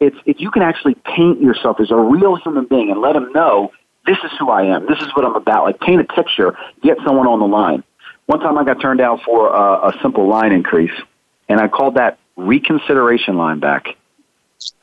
[0.00, 3.32] It's, if you can actually paint yourself as a real human being and let them
[3.32, 3.72] know
[4.06, 4.86] this is who I am.
[4.86, 5.64] This is what I'm about.
[5.64, 7.84] Like paint a picture, get someone on the line.
[8.26, 10.92] One time I got turned down for a simple line increase
[11.48, 13.88] and I called that reconsideration line back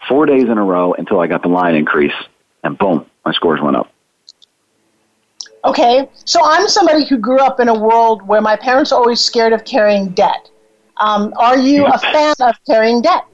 [0.08, 2.14] four days in a row until I got the line increase
[2.64, 3.92] and boom, my scores went up.
[5.66, 9.20] Okay, so I'm somebody who grew up in a world where my parents are always
[9.20, 10.50] scared of carrying debt.
[10.98, 13.26] Um, are you a fan of carrying debt?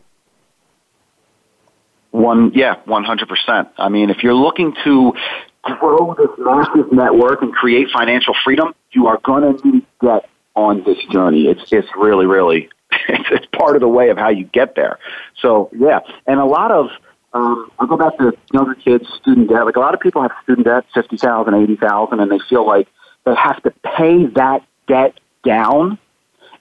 [2.11, 3.69] One, yeah, one hundred percent.
[3.77, 5.13] I mean, if you're looking to
[5.63, 10.83] grow this massive network and create financial freedom, you are going to need debt on
[10.83, 11.47] this journey.
[11.47, 12.69] It's it's really, really,
[13.07, 14.99] it's, it's part of the way of how you get there.
[15.41, 16.89] So yeah, and a lot of
[17.33, 19.65] um, I'll go back to younger kids, student debt.
[19.65, 22.65] Like a lot of people have student debt, fifty thousand, eighty thousand, and they feel
[22.65, 22.87] like
[23.25, 25.97] they have to pay that debt down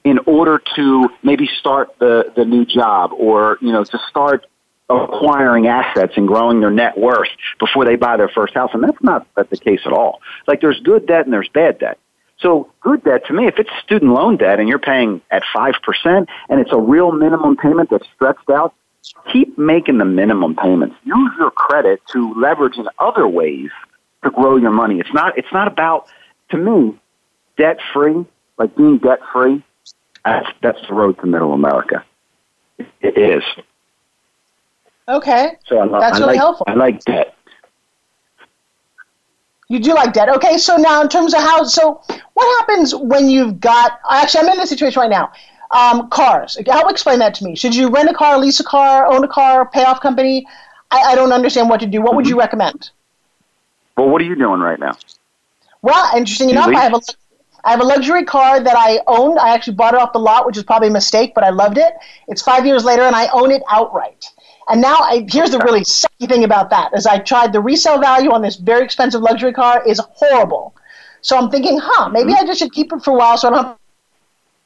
[0.05, 4.47] in order to maybe start the the new job or you know to start
[4.89, 8.71] acquiring assets and growing their net worth before they buy their first house.
[8.75, 10.21] And that's not the case at all.
[10.47, 11.99] Like there's good debt and there's bad debt.
[12.41, 15.75] So good debt to me, if it's student loan debt and you're paying at 5%
[16.49, 18.75] and it's a real minimum payment that's stretched out,
[19.33, 20.97] keep making the minimum payments.
[21.05, 23.71] Use your credit to leverage in other ways
[24.25, 25.01] to grow your money.
[25.01, 26.07] It's not, it's not about,
[26.51, 26.99] to me,
[27.57, 28.25] debt free,
[28.59, 29.63] like being debt free.
[30.25, 32.05] That's, that's the road to middle America.
[33.01, 33.43] It is.
[35.09, 35.59] Okay.
[35.67, 36.67] So I, that's I really like, helpful.
[36.69, 37.35] I like debt.
[39.69, 40.29] You do like debt.
[40.29, 42.03] Okay, so now in terms of how, so
[42.35, 45.33] what happens when you've got, actually, I'm in this situation right now.
[45.73, 46.59] Um, cars.
[46.67, 47.57] Help explain that to me.
[47.57, 50.47] Should you rent a car, lease a car, own a car, pay off company?
[50.91, 52.01] I, I don't understand what to do.
[52.01, 52.17] What mm-hmm.
[52.17, 52.91] would you recommend?
[53.97, 54.97] Well, what are you doing right now?
[55.81, 57.01] Well, interesting enough, I have a
[57.65, 59.39] I have a luxury car that I owned.
[59.39, 61.79] I actually bought it off the lot, which is probably a mistake, but I loved
[61.79, 61.95] it.
[62.27, 64.27] It's five years later, and I own it outright.
[64.69, 68.01] And now, I, here's the really sucky thing about that: is I tried the resale
[68.01, 70.75] value on this very expensive luxury car is horrible.
[71.21, 73.51] So I'm thinking, huh, maybe I just should keep it for a while so I
[73.53, 73.79] don't have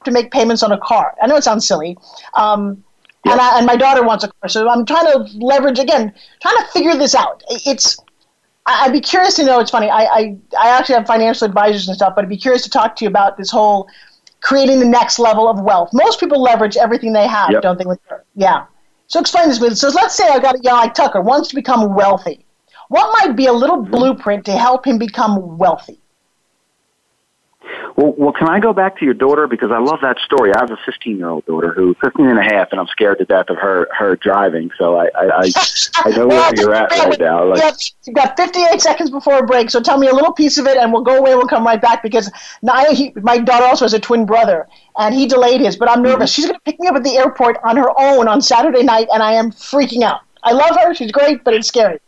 [0.06, 1.14] to make payments on a car.
[1.22, 1.96] I know it sounds silly.
[2.34, 2.82] Um,
[3.24, 3.32] yeah.
[3.32, 6.56] and, I, and my daughter wants a car, so I'm trying to leverage again, trying
[6.56, 7.42] to figure this out.
[7.48, 7.98] It's
[8.66, 9.60] I'd be curious to know.
[9.60, 9.88] It's funny.
[9.88, 12.96] I, I, I actually have financial advisors and stuff, but I'd be curious to talk
[12.96, 13.88] to you about this whole
[14.40, 15.90] creating the next level of wealth.
[15.92, 17.62] Most people leverage everything they have, yep.
[17.62, 17.84] don't they?
[18.34, 18.66] Yeah.
[19.06, 19.74] So explain this to me.
[19.74, 22.44] So let's say I got a young like Tucker wants to become wealthy.
[22.88, 26.00] What might be a little blueprint to help him become wealthy?
[27.96, 30.52] Well, well, can I go back to your daughter because I love that story.
[30.54, 33.18] I have a 15 year old daughter who 15 and a half, and I'm scared
[33.18, 34.70] to death of her her driving.
[34.76, 35.50] So I I, I,
[36.04, 37.46] I know where you're at right now.
[37.46, 37.74] Like,
[38.06, 40.76] you've got 58 seconds before a break, so tell me a little piece of it,
[40.76, 41.34] and we'll go away.
[41.34, 42.30] We'll come right back because
[42.62, 45.76] now he, my daughter also has a twin brother, and he delayed his.
[45.76, 46.32] But I'm nervous.
[46.32, 46.42] Mm-hmm.
[46.42, 49.08] She's going to pick me up at the airport on her own on Saturday night,
[49.10, 50.20] and I am freaking out.
[50.42, 50.94] I love her.
[50.94, 51.98] She's great, but it's scary.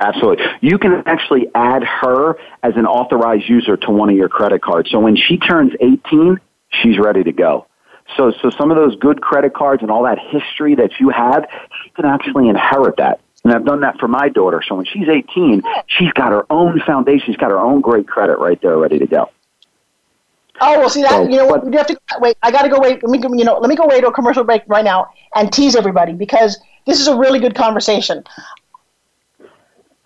[0.00, 0.44] Absolutely.
[0.60, 4.90] You can actually add her as an authorized user to one of your credit cards.
[4.90, 6.38] So when she turns 18,
[6.82, 7.66] she's ready to go.
[8.16, 11.46] So, so some of those good credit cards and all that history that you have,
[11.82, 13.20] she can actually inherit that.
[13.44, 14.62] And I've done that for my daughter.
[14.66, 17.26] So when she's 18, she's got her own foundation.
[17.26, 19.30] She's got her own great credit right there ready to go.
[20.60, 22.36] Oh well, see that so, you know what we have to wait.
[22.42, 23.00] I got to go wait.
[23.04, 25.52] Let me you know let me go wait to a commercial break right now and
[25.52, 28.24] tease everybody because this is a really good conversation.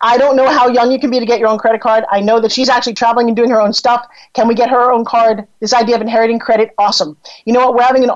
[0.03, 2.03] I don't know how young you can be to get your own credit card.
[2.11, 4.05] I know that she's actually traveling and doing her own stuff.
[4.33, 5.47] Can we get her own card?
[5.61, 7.15] This idea of inheriting credit, awesome.
[7.45, 7.75] You know what?
[7.75, 8.11] We're having an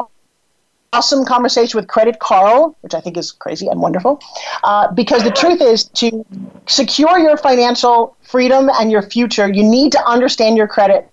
[0.92, 4.22] awesome conversation with Credit Carl, which I think is crazy and wonderful.
[4.66, 6.26] Uh, because the truth is, to
[6.68, 11.10] secure your financial freedom and your future, you need to understand your credit.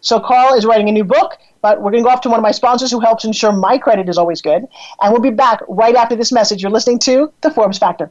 [0.00, 2.40] So Carl is writing a new book, but we're going to go off to one
[2.40, 4.66] of my sponsors who helps ensure my credit is always good.
[5.00, 6.60] And we'll be back right after this message.
[6.60, 8.10] You're listening to The Forbes Factor.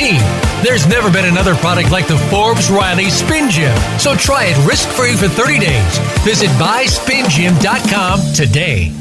[0.63, 3.75] There's never been another product like the Forbes Riley Spin Gym.
[3.99, 5.97] So try it risk free for 30 days.
[6.23, 8.91] Visit buyspingym.com today.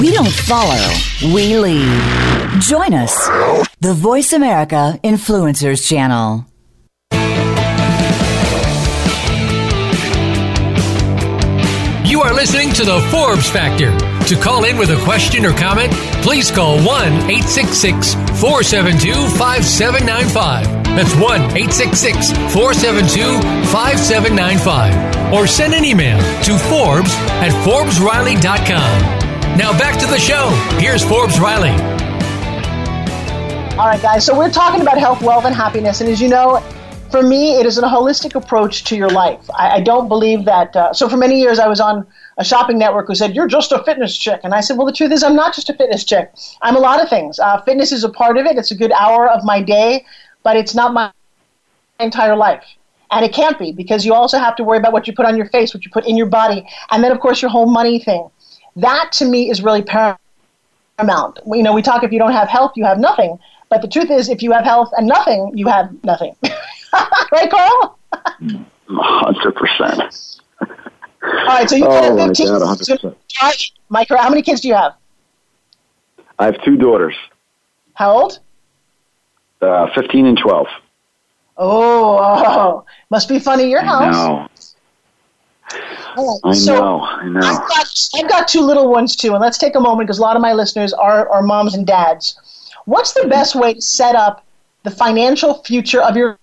[0.00, 0.92] We don't follow,
[1.34, 2.60] we lead.
[2.60, 3.16] Join us,
[3.80, 6.47] the Voice America Influencers Channel.
[12.18, 13.96] You are listening to the Forbes Factor.
[14.26, 20.66] To call in with a question or comment, please call 1 866 472 5795.
[20.98, 23.22] That's 1 866 472
[23.70, 25.32] 5795.
[25.32, 29.56] Or send an email to Forbes at ForbesRiley.com.
[29.56, 30.50] Now back to the show.
[30.80, 31.70] Here's Forbes Riley.
[33.78, 34.26] All right, guys.
[34.26, 36.00] So we're talking about health, wealth, and happiness.
[36.00, 36.60] And as you know,
[37.10, 39.40] for me, it is a holistic approach to your life.
[39.56, 40.74] I, I don't believe that.
[40.76, 43.72] Uh, so for many years, I was on a shopping network who said, You're just
[43.72, 44.40] a fitness chick.
[44.44, 46.32] And I said, Well, the truth is, I'm not just a fitness chick.
[46.62, 47.38] I'm a lot of things.
[47.38, 50.04] Uh, fitness is a part of it, it's a good hour of my day,
[50.42, 51.12] but it's not my
[52.00, 52.64] entire life.
[53.10, 55.36] And it can't be because you also have to worry about what you put on
[55.36, 57.98] your face, what you put in your body, and then, of course, your whole money
[57.98, 58.28] thing.
[58.76, 60.18] That to me is really paramount.
[61.46, 63.38] You know, we talk if you don't have health, you have nothing.
[63.70, 66.36] But the truth is, if you have health and nothing, you have nothing.
[67.32, 67.98] right, Carl?
[68.90, 70.40] Hundred percent.
[70.60, 72.46] All right, so you Oh, have my 15.
[72.46, 73.00] God, 100%.
[73.00, 73.14] So,
[73.88, 74.94] Mike, how many kids do you have?
[76.38, 77.14] I have two daughters,
[77.94, 78.38] How old?
[79.60, 80.68] uh, fifteen and twelve.
[81.56, 84.74] Oh, oh, must be fun at your house.
[86.16, 87.40] All I so know, I know.
[87.40, 90.22] I've got, I've got two little ones too, and let's take a moment because a
[90.22, 92.38] lot of my listeners are, are moms and dads.
[92.86, 94.46] What's the best way to set up
[94.84, 96.38] the financial future of your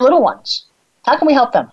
[0.00, 0.64] little ones?
[1.04, 1.70] How can we help them?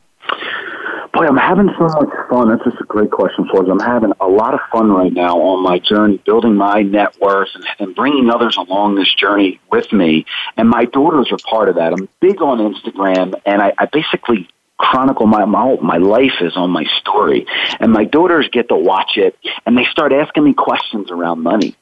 [1.14, 2.50] Boy, I'm having so much fun.
[2.50, 3.70] That's just a great question for us.
[3.70, 7.50] I'm having a lot of fun right now on my journey, building my net worth
[7.54, 10.26] and, and bringing others along this journey with me.
[10.58, 11.94] And my daughters are part of that.
[11.94, 16.72] I'm big on Instagram, and I, I basically chronicle my, my my life is on
[16.72, 17.46] my story.
[17.80, 21.76] And my daughters get to watch it, and they start asking me questions around money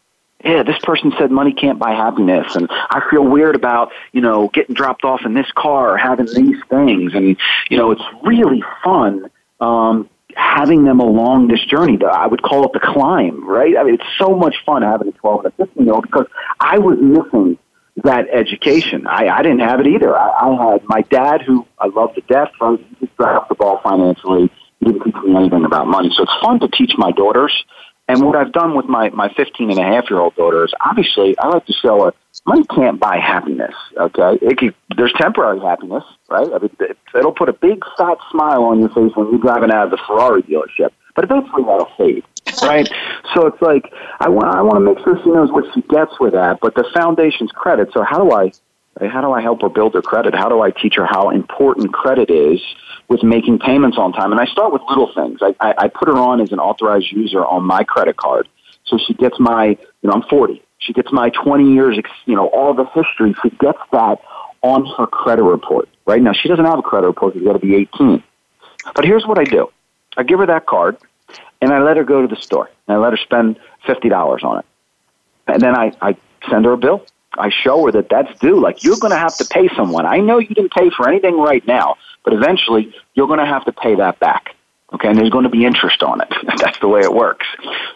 [0.43, 4.49] yeah, this person said money can't buy happiness, and I feel weird about you know
[4.53, 7.37] getting dropped off in this car or having these things, and
[7.69, 9.29] you know it's really fun
[9.61, 11.97] um, having them along this journey.
[11.97, 13.77] The- I would call it the climb, right?
[13.77, 16.27] I mean, it's so much fun having a twelve and a fifteen year old because
[16.59, 17.57] I was missing
[18.03, 19.07] that education.
[19.07, 20.17] I, I didn't have it either.
[20.17, 23.55] I, I had my dad, who I love to death, but he just dropped the
[23.55, 24.51] ball financially.
[24.79, 27.53] He didn't teach me anything about money, so it's fun to teach my daughters.
[28.07, 30.73] And what I've done with my, my 15 and a half year old daughter is
[30.81, 32.13] obviously I like to show her
[32.45, 33.73] money can't buy happiness.
[33.97, 34.39] Okay.
[34.41, 36.47] It can, there's temporary happiness, right?
[36.47, 39.71] I mean, it, it'll put a big fat smile on your face when you're driving
[39.71, 42.23] out of the Ferrari dealership, but eventually that'll fade,
[42.61, 42.89] right?
[43.33, 46.19] so it's like, I want, I want to make sure she knows what she gets
[46.19, 47.89] with that, but the foundation's credit.
[47.93, 48.51] So how do I,
[49.07, 50.35] how do I help her build her credit?
[50.35, 52.61] How do I teach her how important credit is
[53.07, 54.31] with making payments on time?
[54.31, 55.39] And I start with little things.
[55.41, 58.47] I, I, I put her on as an authorized user on my credit card.
[58.85, 60.61] So she gets my, you know, I'm 40.
[60.79, 63.33] She gets my 20 years, you know, all the history.
[63.41, 64.19] She gets that
[64.61, 65.87] on her credit report.
[66.05, 67.33] Right now, she doesn't have a credit report.
[67.33, 68.21] She's got to be 18.
[68.93, 69.71] But here's what I do.
[70.17, 70.97] I give her that card,
[71.61, 74.59] and I let her go to the store, and I let her spend $50 on
[74.59, 74.65] it.
[75.47, 76.17] And then I, I
[76.49, 77.05] send her a bill.
[77.37, 78.59] I show her that that's due.
[78.59, 80.05] Like, you're going to have to pay someone.
[80.05, 83.65] I know you didn't pay for anything right now, but eventually you're going to have
[83.65, 84.55] to pay that back.
[84.93, 86.27] Okay, and there's going to be interest on it.
[86.57, 87.47] That's the way it works.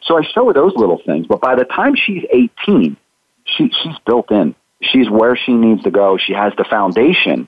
[0.03, 1.27] So I show her those little things.
[1.27, 2.97] But by the time she's 18,
[3.45, 4.55] she, she's built in.
[4.81, 6.17] She's where she needs to go.
[6.17, 7.47] She has the foundation,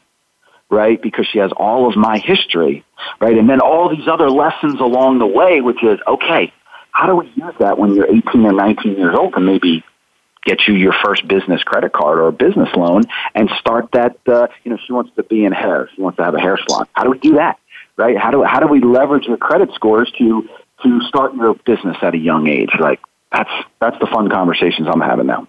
[0.69, 1.01] right?
[1.01, 2.85] Because she has all of my history,
[3.19, 3.37] right?
[3.37, 6.53] And then all these other lessons along the way, which is, okay,
[6.91, 9.83] how do we use that when you're 18 or 19 years old to maybe
[10.45, 13.03] get you your first business credit card or a business loan
[13.35, 15.89] and start that, uh, you know, she wants to be in hair.
[15.95, 16.87] She wants to have a hair salon.
[16.93, 17.59] How do we do that?
[17.97, 18.17] Right?
[18.17, 20.47] How do, how do we leverage your credit scores to,
[20.83, 22.69] to start your business at a young age?
[22.79, 22.99] Like,
[23.31, 23.49] that's,
[23.79, 25.47] that's the fun conversations I'm having now.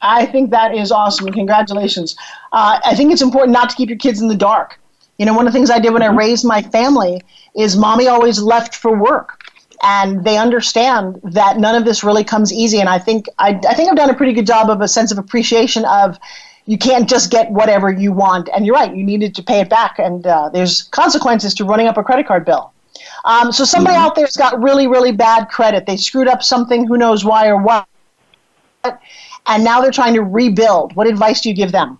[0.00, 1.30] I think that is awesome.
[1.32, 2.16] Congratulations.
[2.52, 4.78] Uh, I think it's important not to keep your kids in the dark.
[5.18, 7.22] You know, one of the things I did when I raised my family
[7.56, 9.33] is mommy always left for work.
[9.86, 12.80] And they understand that none of this really comes easy.
[12.80, 15.12] And I think I, I think I've done a pretty good job of a sense
[15.12, 16.18] of appreciation of
[16.64, 18.48] you can't just get whatever you want.
[18.54, 19.98] And you're right, you needed to pay it back.
[19.98, 22.72] And uh, there's consequences to running up a credit card bill.
[23.26, 25.84] Um, so somebody out there's got really, really bad credit.
[25.84, 27.86] They screwed up something, who knows why or what,
[29.46, 30.96] and now they're trying to rebuild.
[30.96, 31.98] What advice do you give them?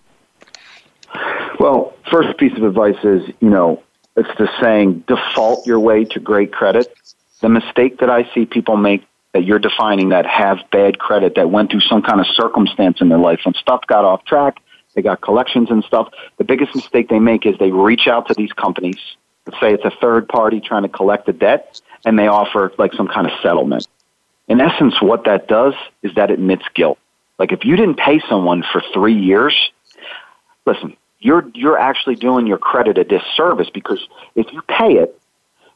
[1.59, 3.83] Well, first piece of advice is, you know,
[4.15, 6.94] it's the saying, default your way to great credit.
[7.45, 11.51] The mistake that I see people make that you're defining that have bad credit, that
[11.51, 14.57] went through some kind of circumstance in their life when stuff got off track,
[14.95, 16.11] they got collections and stuff.
[16.37, 18.97] The biggest mistake they make is they reach out to these companies,
[19.45, 22.93] let's say it's a third party trying to collect the debt, and they offer like
[22.93, 23.87] some kind of settlement.
[24.47, 26.97] In essence, what that does is that admits guilt.
[27.37, 29.55] Like if you didn't pay someone for three years,
[30.65, 33.99] listen, you're you're actually doing your credit a disservice because
[34.33, 35.21] if you pay it,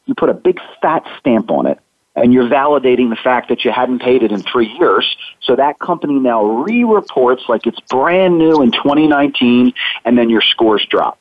[0.06, 1.78] you put a big fat stamp on it,
[2.16, 5.16] and you're validating the fact that you hadn't paid it in three years.
[5.40, 9.72] So that company now re-reports like it's brand new in 2019,
[10.04, 11.18] and then your scores drop.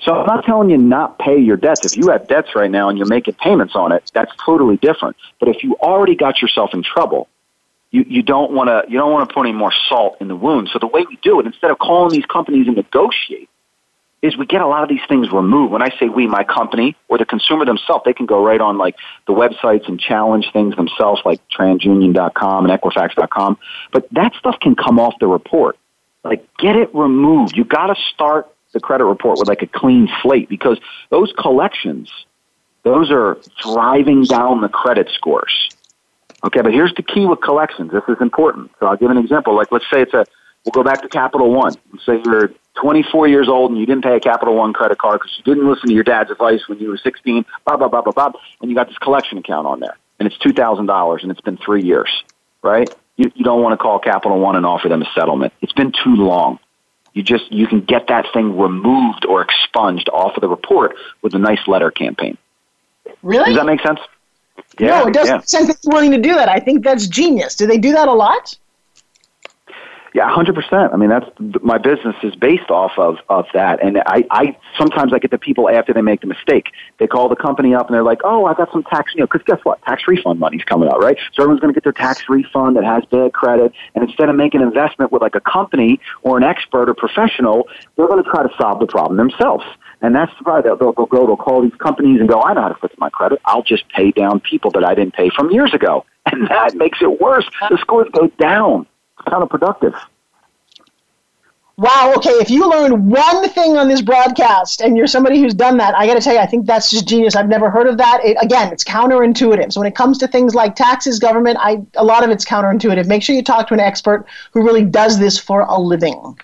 [0.00, 1.84] So I'm not telling you not pay your debts.
[1.84, 5.16] If you have debts right now and you're making payments on it, that's totally different.
[5.40, 7.28] But if you already got yourself in trouble,
[7.90, 10.36] you, you don't want to you don't want to put any more salt in the
[10.36, 10.68] wound.
[10.72, 13.48] So the way we do it, instead of calling these companies and negotiate,
[14.20, 15.72] is we get a lot of these things removed.
[15.72, 18.76] When I say we, my company or the consumer themselves, they can go right on
[18.76, 18.96] like
[19.26, 23.58] the websites and challenge things themselves, like TransUnion.com and Equifax.com.
[23.92, 25.78] But that stuff can come off the report.
[26.24, 27.56] Like get it removed.
[27.56, 30.78] You got to start the credit report with like a clean slate because
[31.10, 32.10] those collections,
[32.82, 35.70] those are driving down the credit scores.
[36.44, 37.92] Okay, but here's the key with collections.
[37.92, 38.70] This is important.
[38.78, 39.56] So I'll give an example.
[39.56, 40.26] Like let's say it's a,
[40.64, 41.74] we'll go back to Capital One.
[41.92, 42.50] Let's say you're
[42.80, 45.68] 24 years old and you didn't pay a Capital One credit card because you didn't
[45.68, 48.70] listen to your dad's advice when you were 16, blah, blah, blah, blah, blah, and
[48.70, 49.96] you got this collection account on there.
[50.18, 52.10] And it's $2,000 and it's been three years,
[52.62, 52.88] right?
[53.16, 55.52] You, you don't want to call Capital One and offer them a settlement.
[55.60, 56.58] It's been too long.
[57.14, 61.34] You just you can get that thing removed or expunged off of the report with
[61.34, 62.38] a nice letter campaign.
[63.22, 63.46] Really?
[63.46, 63.98] Does that make sense?
[64.78, 65.38] Yeah, no, it doesn't yeah.
[65.38, 66.48] make sense that you're willing to do that.
[66.48, 67.56] I think that's genius.
[67.56, 68.56] Do they do that a lot?
[70.18, 70.92] Yeah, hundred percent.
[70.92, 71.30] I mean, that's
[71.62, 73.80] my business is based off of of that.
[73.80, 76.72] And I, I sometimes I get the people after they make the mistake.
[76.98, 79.26] They call the company up and they're like, "Oh, I got some tax, you know,
[79.26, 79.80] because guess what?
[79.82, 81.16] Tax refund money's coming out, right?
[81.34, 83.72] So everyone's going to get their tax refund that has bad credit.
[83.94, 87.68] And instead of making an investment with like a company or an expert or professional,
[87.94, 89.66] they're going to try to solve the problem themselves.
[90.02, 92.68] And that's why they'll, they'll, go, they'll call these companies and go, I know how
[92.70, 93.40] to fix my credit.
[93.44, 96.04] I'll just pay down people that I didn't pay from years ago.
[96.30, 97.48] And that makes it worse.
[97.70, 98.86] The scores go down.
[99.26, 99.98] Counterproductive.
[101.78, 105.76] Wow, okay, if you learn one thing on this broadcast and you're somebody who's done
[105.76, 107.36] that, I got to tell you, I think that's just genius.
[107.36, 108.20] I've never heard of that.
[108.24, 109.72] It, again, it's counterintuitive.
[109.72, 113.06] So when it comes to things like taxes, government, I, a lot of it's counterintuitive.
[113.06, 116.36] Make sure you talk to an expert who really does this for a living.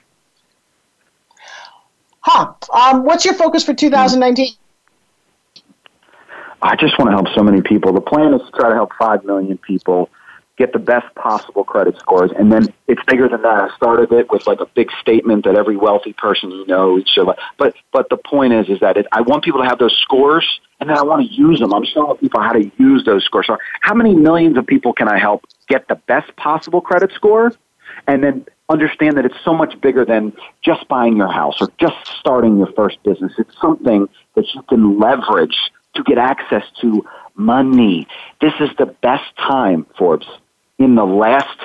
[2.21, 2.53] Huh.
[2.73, 4.55] Um, what's your focus for 2019?
[6.63, 7.93] I just want to help so many people.
[7.93, 10.09] The plan is to try to help 5 million people
[10.57, 12.31] get the best possible credit scores.
[12.37, 13.71] And then it's bigger than that.
[13.71, 17.27] I started it with like a big statement that every wealthy person you know should.
[17.59, 20.47] But but the point is is that it, I want people to have those scores,
[20.81, 21.75] and then I want to use them.
[21.75, 23.47] I'm showing people how to use those scores.
[23.47, 27.53] So how many millions of people can I help get the best possible credit score,
[28.07, 30.33] and then understand that it's so much bigger than
[30.63, 33.33] just buying your house or just starting your first business.
[33.39, 35.57] It's something that you can leverage
[35.95, 38.07] to get access to money.
[38.41, 40.27] This is the best time, Forbes,
[40.79, 41.59] in the last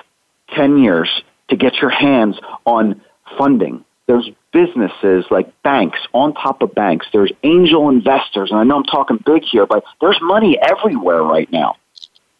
[0.55, 1.09] 10 years
[1.49, 3.01] to get your hands on
[3.37, 3.83] funding.
[4.07, 7.07] There's businesses like banks on top of banks.
[7.13, 11.51] There's angel investors, and I know I'm talking big here, but there's money everywhere right
[11.51, 11.75] now.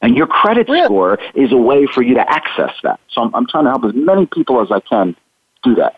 [0.02, 0.86] And your credit really?
[0.86, 3.00] score is a way for you to access that.
[3.10, 5.16] So I'm, I'm trying to help as many people as I can
[5.64, 5.98] do that.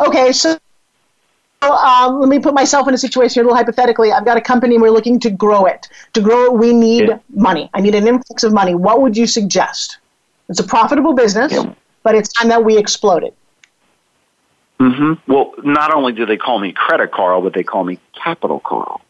[0.00, 0.58] Okay, so
[1.62, 4.12] um, let me put myself in a situation a little hypothetically.
[4.12, 5.88] I've got a company and we're looking to grow it.
[6.14, 7.18] To grow it, we need yeah.
[7.30, 7.68] money.
[7.74, 8.74] I need an influx of money.
[8.74, 9.98] What would you suggest?
[10.48, 11.74] It's a profitable business, yeah.
[12.02, 13.34] but it's time that we explode it.
[14.80, 15.30] Mm-hmm.
[15.30, 19.00] Well, not only do they call me Credit Carl, but they call me Capital Carl.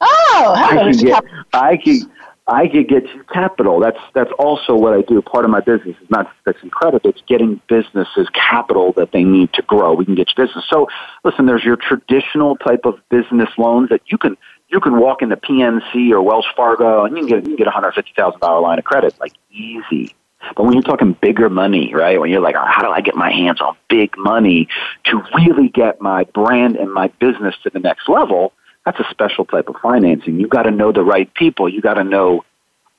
[0.00, 2.10] Oh, I can, get, I can
[2.48, 3.78] I could get you capital.
[3.78, 5.22] That's that's also what I do.
[5.22, 9.52] Part of my business is not fixing credit; it's getting businesses capital that they need
[9.52, 9.94] to grow.
[9.94, 10.64] We can get you business.
[10.68, 10.88] So,
[11.24, 14.36] listen, there's your traditional type of business loans that you can
[14.68, 17.66] you can walk into PNC or Wells Fargo and you can get you can get
[17.68, 20.12] a hundred fifty thousand dollar line of credit like easy.
[20.56, 22.20] But when you're talking bigger money, right?
[22.20, 24.66] When you're like, oh, how do I get my hands on big money
[25.04, 28.52] to really get my brand and my business to the next level?
[28.84, 30.40] That's a special type of financing.
[30.40, 31.68] You got to know the right people.
[31.68, 32.44] You got to know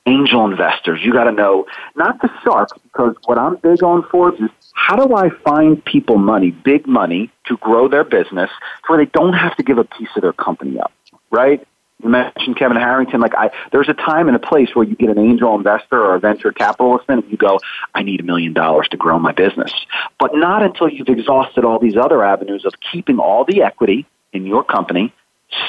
[0.06, 1.00] angel investors.
[1.02, 1.66] You got to know
[1.96, 6.18] not the sharks because what I'm big on Forbes is how do I find people
[6.18, 8.50] money, big money, to grow their business
[8.86, 10.92] where they don't have to give a piece of their company up,
[11.30, 11.66] right?
[12.02, 13.20] You mentioned Kevin Harrington.
[13.20, 16.16] Like, I, there's a time and a place where you get an angel investor or
[16.16, 17.60] a venture capitalist and you go,
[17.94, 19.72] I need a million dollars to grow my business.
[20.18, 24.44] But not until you've exhausted all these other avenues of keeping all the equity in
[24.44, 25.14] your company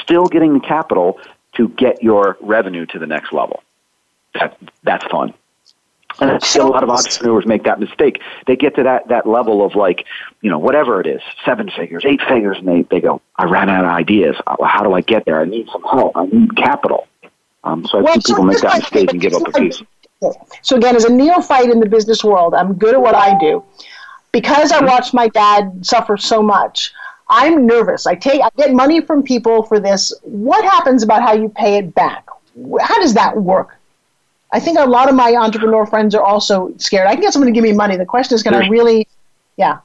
[0.02, 1.20] still getting the capital
[1.56, 3.62] to get your revenue to the next level.
[4.34, 5.34] That, that's fun.
[6.18, 8.22] And I see a lot of entrepreneurs make that mistake.
[8.46, 10.06] They get to that, that level of like,
[10.40, 13.68] you know, whatever it is, seven figures, eight figures, and they, they go, I ran
[13.68, 14.36] out of ideas.
[14.46, 15.40] How do I get there?
[15.40, 16.16] I need some help.
[16.16, 17.06] I need capital.
[17.64, 19.82] Um, so I well, see people make that mistake and give up a piece.
[20.62, 23.62] So again, as a neophyte in the business world, I'm good at what I do.
[24.32, 26.92] Because I watched my dad suffer so much,
[27.28, 28.06] I'm nervous.
[28.06, 30.12] I take I get money from people for this.
[30.22, 32.26] What happens about how you pay it back?
[32.80, 33.76] How does that work?
[34.52, 37.08] I think a lot of my entrepreneur friends are also scared.
[37.08, 37.96] I can get someone to give me money.
[37.96, 39.08] The question is, can I really?
[39.56, 39.78] Yeah.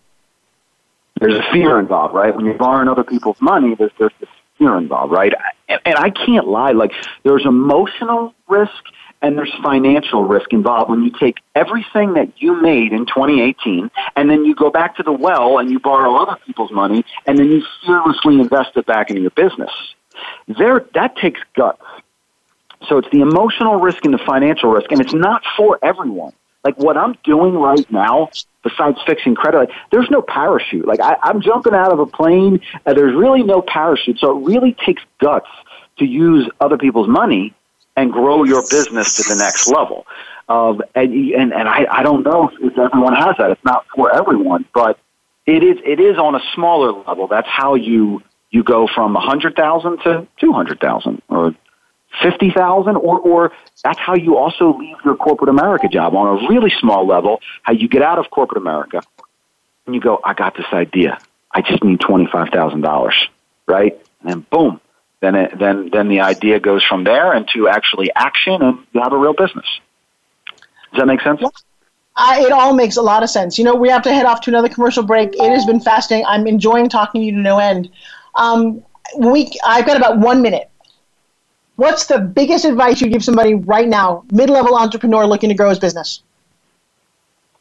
[1.20, 2.36] There's a fear involved, right?
[2.36, 5.34] When you're borrowing other people's money, there's there's this fear involved, right?
[5.68, 6.72] And, and I can't lie.
[6.72, 6.92] Like
[7.24, 8.84] there's emotional risk
[9.22, 14.30] and there's financial risk involved when you take everything that you made in 2018 and
[14.30, 17.50] then you go back to the well and you borrow other people's money and then
[17.50, 19.72] you fearlessly invest it back into your business.
[20.48, 21.82] There, that takes guts.
[22.88, 26.34] So it's the emotional risk and the financial risk, and it's not for everyone.
[26.64, 28.30] Like what I'm doing right now,
[28.64, 30.88] besides fixing credit, like, there's no parachute.
[30.88, 34.20] Like I, I'm jumping out of a plane, and there's really no parachute.
[34.20, 35.50] So it really takes guts
[36.00, 37.54] to use other people's money
[38.02, 40.06] and grow your business to the next level.
[40.50, 43.52] Um, and and, and I, I don't know if everyone has that.
[43.52, 45.00] It's not for everyone, but
[45.46, 47.28] it is it is on a smaller level.
[47.28, 51.56] That's how you you go from a hundred thousand to two hundred thousand or
[52.22, 53.52] fifty thousand, or or
[53.84, 57.40] that's how you also leave your corporate America job on a really small level.
[57.62, 59.02] How you get out of corporate America
[59.86, 61.20] and you go, I got this idea.
[61.52, 63.16] I just need twenty five thousand dollars,
[63.68, 63.94] right?
[64.22, 64.82] And then boom,
[65.22, 69.14] then it, then then the idea goes from there into actually action, and you have
[69.14, 69.66] a real business.
[70.92, 71.42] Does that make sense?
[72.16, 73.58] Uh, it all makes a lot of sense.
[73.58, 75.34] You know, we have to head off to another commercial break.
[75.34, 76.26] It has been fascinating.
[76.26, 77.90] I'm enjoying talking to you to no end.
[78.36, 78.84] Um,
[79.18, 80.70] we, I've got about one minute.
[81.78, 85.80] What's the biggest advice you give somebody right now, mid-level entrepreneur looking to grow his
[85.80, 86.22] business?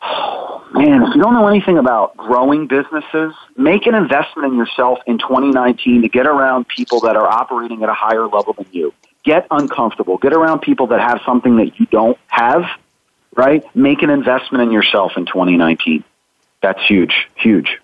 [0.81, 5.19] Man, if you don't know anything about growing businesses, make an investment in yourself in
[5.19, 8.95] 2019 to get around people that are operating at a higher level than you.
[9.23, 10.17] Get uncomfortable.
[10.17, 12.65] Get around people that have something that you don't have,
[13.37, 13.63] right?
[13.77, 16.03] Make an investment in yourself in 2019.
[16.63, 17.79] That's huge, huge.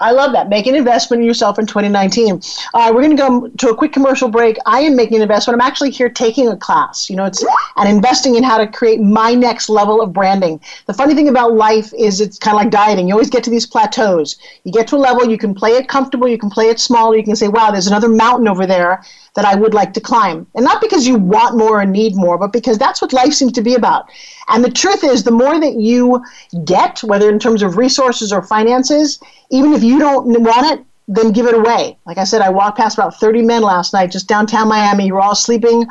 [0.00, 0.48] I love that.
[0.48, 2.40] Make an investment in yourself in 2019.
[2.72, 4.56] Uh, we're going to go to a quick commercial break.
[4.64, 5.60] I am making an investment.
[5.60, 7.10] I'm actually here taking a class.
[7.10, 7.44] You know, it's
[7.76, 10.58] and investing in how to create my next level of branding.
[10.86, 13.08] The funny thing about life is it's kind of like dieting.
[13.08, 14.36] You always get to these plateaus.
[14.64, 17.14] You get to a level, you can play it comfortable, you can play it small,
[17.14, 19.02] you can say, wow, there's another mountain over there
[19.34, 20.46] that I would like to climb.
[20.54, 23.52] And not because you want more or need more, but because that's what life seems
[23.52, 24.10] to be about.
[24.48, 26.24] And the truth is, the more that you
[26.64, 29.20] get, whether in terms of resources or finances,
[29.50, 31.98] even if you don't want it, then give it away.
[32.06, 35.14] Like I said, I walked past about 30 men last night just downtown Miami who
[35.14, 35.86] were all sleeping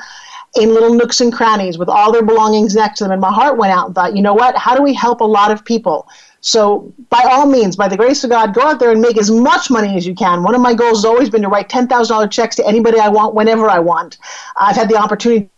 [0.56, 3.12] in little nooks and crannies with all their belongings next to them.
[3.12, 4.58] And my heart went out and thought, you know what?
[4.58, 6.08] How do we help a lot of people?
[6.42, 9.30] So, by all means, by the grace of God, go out there and make as
[9.30, 10.42] much money as you can.
[10.42, 13.36] One of my goals has always been to write $10,000 checks to anybody I want
[13.36, 14.18] whenever I want.
[14.56, 15.50] I've had the opportunity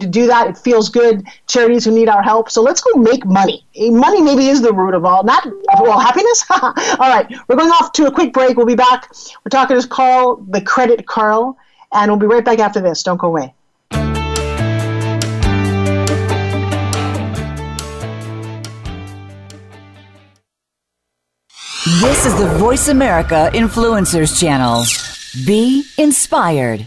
[0.00, 0.48] to do that.
[0.48, 1.26] It feels good.
[1.48, 2.50] Charities who need our help.
[2.50, 3.66] So let's go make money.
[3.74, 5.44] Eh, money maybe is the root of all, not
[5.74, 6.44] all happiness.
[6.50, 8.56] all right, we're going off to a quick break.
[8.56, 9.12] We'll be back.
[9.44, 11.56] We're talking to Carl, the Credit Carl,
[11.92, 13.02] and we'll be right back after this.
[13.02, 13.54] Don't go away.
[22.00, 24.84] This is the Voice America Influencers Channel.
[25.44, 26.86] Be inspired.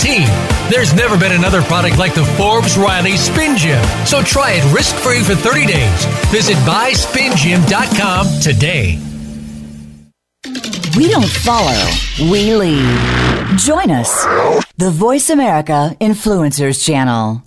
[0.71, 3.83] there's never been another product like the Forbes Riley Spin Gym.
[4.05, 6.05] So try it risk free for 30 days.
[6.31, 8.99] Visit buyspingym.com today.
[10.97, 11.85] We don't follow,
[12.19, 13.57] we lead.
[13.57, 14.25] Join us,
[14.77, 17.43] the Voice America Influencers Channel.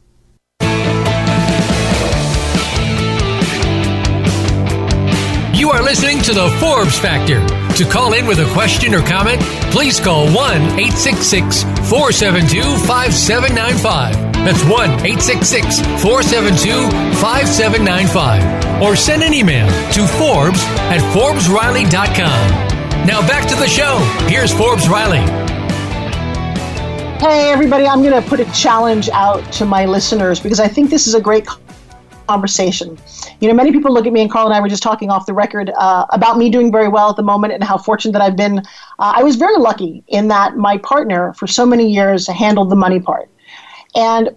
[5.65, 7.41] You are listening to the Forbes Factor.
[7.77, 9.41] To call in with a question or comment,
[9.73, 14.12] please call 1 866 472 5795.
[14.45, 16.69] That's 1 866 472
[17.17, 18.83] 5795.
[18.83, 20.61] Or send an email to Forbes
[20.93, 23.07] at ForbesRiley.com.
[23.07, 23.97] Now back to the show.
[24.29, 25.25] Here's Forbes Riley.
[27.21, 30.91] Hey, everybody, I'm going to put a challenge out to my listeners because I think
[30.91, 31.47] this is a great
[32.29, 32.99] conversation.
[33.41, 35.27] You know, many people look at me, and Carl and I were just talking off
[35.27, 38.22] the record uh, about me doing very well at the moment and how fortunate that
[38.22, 38.59] I've been.
[38.59, 42.77] Uh, I was very lucky in that my partner for so many years handled the
[42.77, 43.29] money part.
[43.95, 44.31] And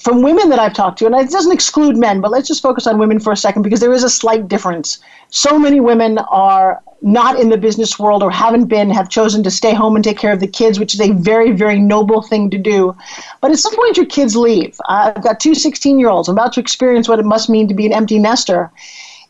[0.00, 2.86] from women that I've talked to, and it doesn't exclude men, but let's just focus
[2.86, 4.98] on women for a second because there is a slight difference.
[5.28, 9.50] So many women are not in the business world or haven't been, have chosen to
[9.50, 12.50] stay home and take care of the kids, which is a very, very noble thing
[12.50, 12.94] to do.
[13.40, 14.78] But at some point, your kids leave.
[14.88, 16.28] I've got two 16 year olds.
[16.28, 18.70] I'm about to experience what it must mean to be an empty nester.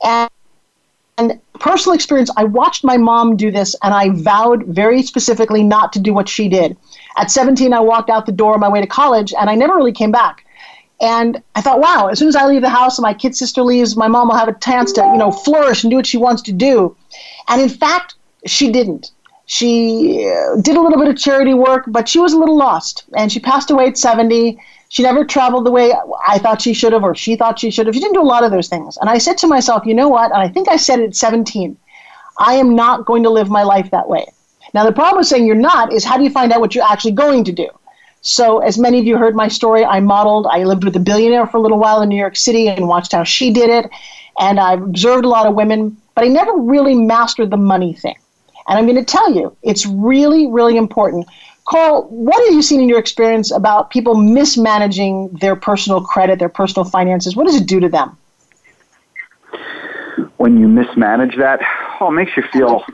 [0.02, 0.30] And
[1.18, 5.92] and personal experience, I watched my mom do this and I vowed very specifically not
[5.92, 6.78] to do what she did.
[7.18, 9.76] At 17, I walked out the door on my way to college and I never
[9.76, 10.46] really came back.
[11.00, 13.62] And I thought, wow, as soon as I leave the house and my kid sister
[13.62, 16.18] leaves, my mom will have a chance to, you know, flourish and do what she
[16.18, 16.96] wants to do.
[17.48, 19.10] And in fact, she didn't.
[19.46, 23.04] She uh, did a little bit of charity work, but she was a little lost.
[23.16, 24.58] And she passed away at 70.
[24.90, 25.92] She never traveled the way
[26.28, 27.94] I thought she should have, or she thought she should have.
[27.94, 28.98] She didn't do a lot of those things.
[28.98, 30.32] And I said to myself, you know what?
[30.32, 31.76] And I think I said it at 17.
[32.38, 34.26] I am not going to live my life that way.
[34.74, 36.84] Now, the problem with saying you're not is how do you find out what you're
[36.84, 37.68] actually going to do?
[38.22, 41.46] So, as many of you heard my story, I modeled, I lived with a billionaire
[41.46, 43.90] for a little while in New York City and watched how she did it.
[44.38, 48.16] And I've observed a lot of women, but I never really mastered the money thing.
[48.68, 51.26] And I'm going to tell you, it's really, really important.
[51.66, 56.48] Carl, what have you seen in your experience about people mismanaging their personal credit, their
[56.48, 57.34] personal finances?
[57.36, 58.18] What does it do to them?
[60.36, 61.60] When you mismanage that,
[62.00, 62.84] oh, it makes you feel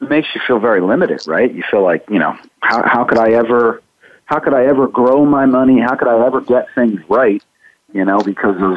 [0.00, 1.52] makes you feel very limited, right?
[1.52, 3.82] You feel like, you know, how how could I ever
[4.26, 5.80] how could I ever grow my money?
[5.80, 7.42] How could I ever get things right?
[7.92, 8.76] You know, because of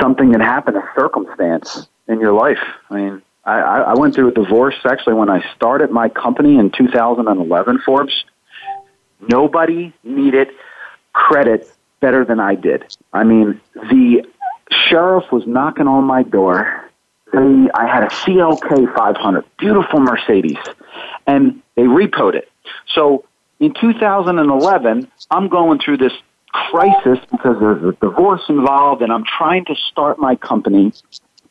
[0.00, 2.60] something that happened, a circumstance in your life.
[2.90, 6.70] I mean, I, I went through a divorce actually when I started my company in
[6.70, 8.24] 2011, Forbes.
[9.20, 10.48] Nobody needed
[11.14, 12.84] credit better than I did.
[13.12, 14.24] I mean, the
[14.70, 16.84] sheriff was knocking on my door.
[17.32, 20.58] I had a CLK 500, beautiful Mercedes,
[21.26, 22.50] and they repoed it.
[22.94, 23.24] So
[23.60, 26.12] in 2011, I'm going through this
[26.52, 30.92] crisis because there's a divorce involved, and I'm trying to start my company.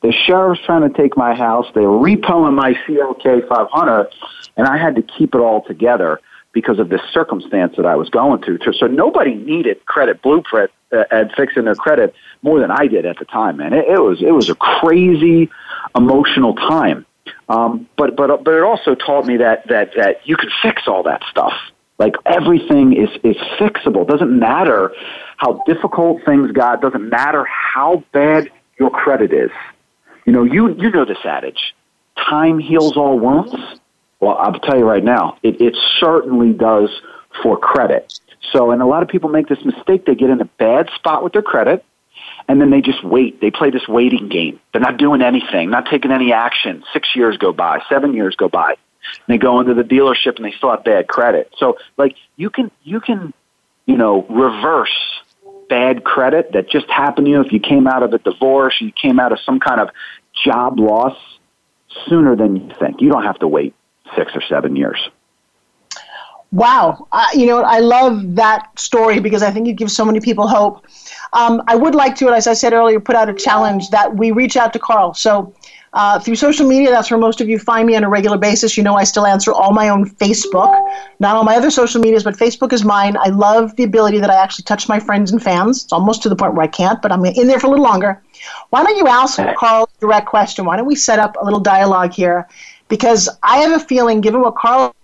[0.01, 1.65] The sheriff's trying to take my house.
[1.73, 4.07] They're repoing my CLK 500,
[4.55, 6.19] and I had to keep it all together
[6.53, 8.59] because of this circumstance that I was going through.
[8.79, 13.19] So nobody needed credit blueprint uh, and fixing their credit more than I did at
[13.19, 13.73] the time, man.
[13.73, 15.49] It, it was it was a crazy
[15.95, 17.05] emotional time.
[17.49, 21.03] Um, but but but it also taught me that that that you can fix all
[21.03, 21.53] that stuff.
[21.99, 24.07] Like everything is, is fixable.
[24.07, 24.91] Doesn't matter
[25.37, 26.81] how difficult things got.
[26.81, 29.51] Doesn't matter how bad your credit is.
[30.25, 31.75] You know, you, you know this adage.
[32.17, 33.55] Time heals all wounds.
[34.19, 36.89] Well, I'll tell you right now, it, it certainly does
[37.41, 38.19] for credit.
[38.51, 40.05] So, and a lot of people make this mistake.
[40.05, 41.83] They get in a bad spot with their credit
[42.47, 43.41] and then they just wait.
[43.41, 44.59] They play this waiting game.
[44.71, 46.83] They're not doing anything, not taking any action.
[46.93, 48.75] Six years go by, seven years go by
[49.27, 51.53] they go into the dealership and they still have bad credit.
[51.57, 53.33] So like you can you can
[53.85, 54.95] you know reverse
[55.69, 58.91] bad credit that just happened to you if you came out of a divorce, you
[58.91, 59.89] came out of some kind of
[60.43, 61.17] job loss
[62.07, 63.01] sooner than you think.
[63.01, 63.73] You don't have to wait
[64.15, 65.09] six or seven years.
[66.51, 67.07] Wow.
[67.11, 70.47] Uh, you know, I love that story because I think it gives so many people
[70.47, 70.85] hope.
[71.33, 74.31] Um, I would like to, as I said earlier, put out a challenge that we
[74.31, 75.13] reach out to Carl.
[75.13, 75.53] So
[75.93, 78.77] uh, through social media, that's where most of you find me on a regular basis.
[78.77, 80.73] You know, I still answer all my own Facebook,
[81.19, 83.17] not all my other social medias, but Facebook is mine.
[83.17, 85.83] I love the ability that I actually touch my friends and fans.
[85.83, 87.85] It's almost to the point where I can't, but I'm in there for a little
[87.85, 88.21] longer.
[88.69, 90.65] Why don't you ask Carl a direct question?
[90.65, 92.47] Why don't we set up a little dialogue here?
[92.89, 94.95] Because I have a feeling, given what Carl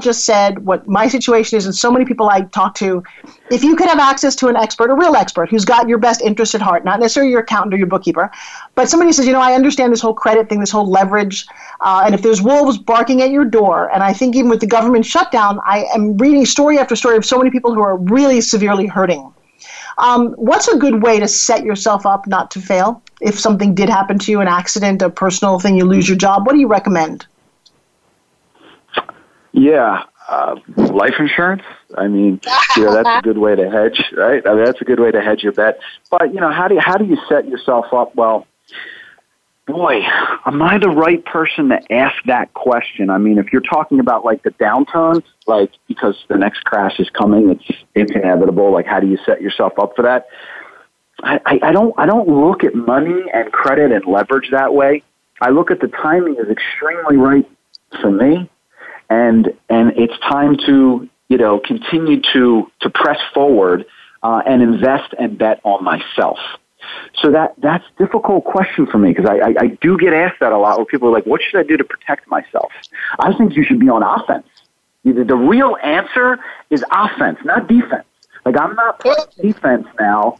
[0.00, 3.02] just said, what my situation is, and so many people I talk to,
[3.50, 6.22] if you could have access to an expert, a real expert, who's got your best
[6.22, 8.30] interest at heart, not necessarily your accountant or your bookkeeper,
[8.74, 11.46] but somebody says, you know, I understand this whole credit thing, this whole leverage,
[11.80, 14.66] uh, and if there's wolves barking at your door, and I think even with the
[14.66, 18.40] government shutdown, I am reading story after story of so many people who are really
[18.40, 19.32] severely hurting.
[19.98, 23.02] Um, what's a good way to set yourself up not to fail?
[23.20, 26.46] If something did happen to you, an accident, a personal thing, you lose your job,
[26.46, 27.26] what do you recommend?
[29.52, 31.62] Yeah, uh, life insurance.
[31.96, 32.40] I mean,
[32.76, 34.46] you know, that's a good way to hedge, right?
[34.46, 35.78] I mean, that's a good way to hedge your bet.
[36.10, 38.14] But you know, how do you, how do you set yourself up?
[38.16, 38.46] Well,
[39.66, 40.00] boy,
[40.46, 43.10] am I the right person to ask that question?
[43.10, 47.10] I mean, if you're talking about like the downturn, like because the next crash is
[47.10, 48.72] coming, it's it's inevitable.
[48.72, 50.28] Like, how do you set yourself up for that?
[51.22, 55.02] I, I, I don't I don't look at money and credit and leverage that way.
[55.42, 57.46] I look at the timing is extremely right
[58.00, 58.48] for me
[59.12, 63.84] and and it's time to you know continue to to press forward
[64.22, 66.38] uh, and invest and bet on myself.
[67.20, 70.40] So that that's a difficult question for me because I, I, I do get asked
[70.40, 72.72] that a lot where people are like, what should I do to protect myself?
[73.18, 74.46] I think you should be on offense.
[75.04, 76.38] The, the real answer
[76.70, 78.06] is offense, not defense.
[78.44, 80.38] Like I'm not playing defense now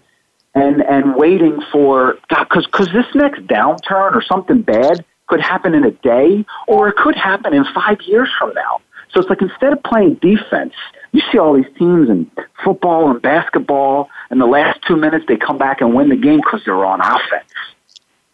[0.55, 5.75] and and waiting for God because because this next downturn or something bad could happen
[5.75, 8.83] in a day or it could happen in five years from now.
[9.11, 10.75] So it's like instead of playing defense,
[11.13, 12.31] you see all these teams in
[12.63, 16.39] football and basketball, and the last two minutes they come back and win the game
[16.39, 17.51] because they're on offense.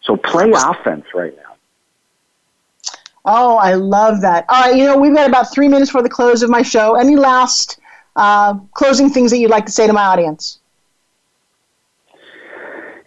[0.01, 1.55] So play offense right now.
[3.23, 4.45] Oh, I love that.
[4.49, 6.95] All right, you know, we've got about three minutes for the close of my show.
[6.95, 7.79] Any last
[8.17, 10.58] uh, closing things that you'd like to say to my audience?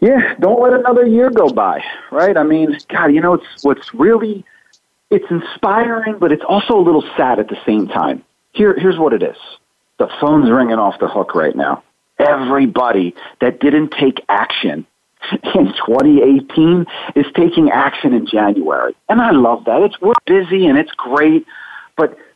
[0.03, 1.81] Yeah, don't let another year go by,
[2.11, 2.37] right?
[2.37, 4.45] I mean, God, you know, it's what's really
[5.11, 8.25] it's inspiring, but it's also a little sad at the same time.
[8.51, 9.37] Here, here's what it is:
[9.99, 11.85] the phone's ringing off the hook right now.
[12.19, 14.85] Everybody that didn't take action
[15.55, 16.85] in 2018
[17.15, 19.83] is taking action in January, and I love that.
[19.83, 21.47] It's we're busy and it's great,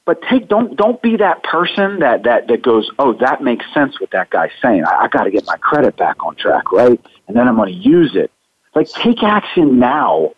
[0.07, 4.01] but take don't don't be that person that that that goes, oh, that makes sense
[4.01, 4.85] what that guy's saying.
[4.85, 7.01] I, I got to get my credit back on track, right?
[7.29, 8.31] And then I'm going to use it.
[8.75, 10.33] Like take action now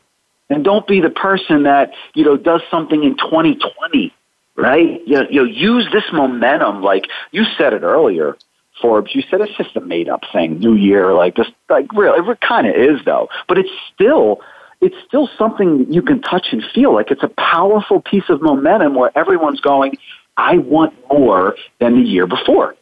[0.49, 4.15] and don't be the person that, you know, does something in 2020,
[4.57, 5.07] right?
[5.07, 6.83] You you know, use this momentum.
[6.83, 8.39] Like you said it earlier,
[8.81, 12.19] Forbes, you said it's just a made up thing, new year, like this, like really,
[12.19, 14.41] it kind of is though, but it's still,
[14.81, 16.95] it's still something that you can touch and feel.
[16.95, 19.97] Like it's a powerful piece of momentum where everyone's going,
[20.37, 22.77] I want more than the year before.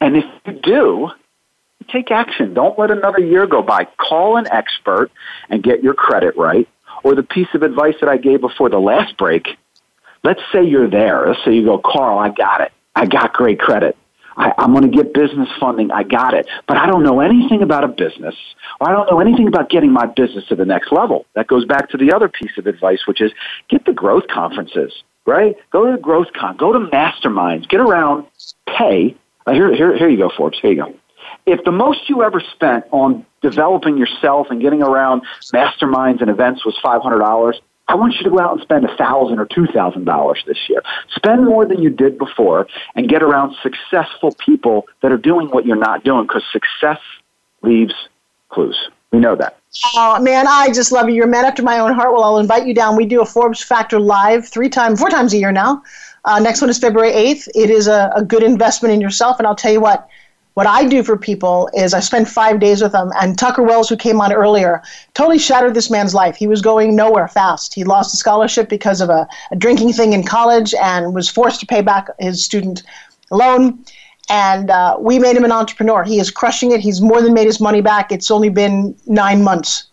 [0.00, 1.10] And if you do,
[1.88, 2.52] take action.
[2.54, 3.86] Don't let another year go by.
[3.96, 5.10] Call an expert
[5.48, 6.68] and get your credit right
[7.04, 9.46] or the piece of advice that I gave before the last break,
[10.24, 11.28] let's say you're there.
[11.28, 12.72] Let's say you go, Carl, I got it.
[12.94, 13.96] I got great credit.
[14.36, 15.90] I, I'm going to get business funding.
[15.90, 16.46] I got it.
[16.66, 18.34] But I don't know anything about a business,
[18.80, 21.26] or I don't know anything about getting my business to the next level.
[21.34, 23.32] That goes back to the other piece of advice, which is
[23.68, 24.92] get the growth conferences,
[25.26, 25.56] right?
[25.70, 28.26] Go to the growth con, go to masterminds, get around,
[28.66, 29.16] pay.
[29.46, 30.58] Uh, here, here, here you go, Forbes.
[30.60, 30.94] Here you go
[31.46, 35.22] if the most you ever spent on developing yourself and getting around
[35.54, 37.54] masterminds and events was $500,
[37.88, 40.82] I want you to go out and spend a 1,000 or $2,000 this year.
[41.14, 42.66] Spend more than you did before
[42.96, 46.98] and get around successful people that are doing what you're not doing because success
[47.62, 47.94] leaves
[48.48, 48.76] clues.
[49.12, 49.58] We know that.
[49.94, 51.14] Oh man, I just love you.
[51.14, 52.12] You're a man after my own heart.
[52.12, 52.96] Well, I'll invite you down.
[52.96, 55.82] We do a Forbes Factor live three times, four times a year now.
[56.24, 57.48] Uh, next one is February 8th.
[57.54, 60.08] It is a, a good investment in yourself, and I'll tell you what
[60.56, 63.10] what I do for people is I spend five days with them.
[63.20, 64.82] And Tucker Wells, who came on earlier,
[65.12, 66.34] totally shattered this man's life.
[66.34, 67.74] He was going nowhere fast.
[67.74, 71.60] He lost a scholarship because of a, a drinking thing in college and was forced
[71.60, 72.84] to pay back his student
[73.30, 73.84] loan.
[74.30, 76.04] And uh, we made him an entrepreneur.
[76.04, 76.80] He is crushing it.
[76.80, 78.10] He's more than made his money back.
[78.10, 79.88] It's only been nine months.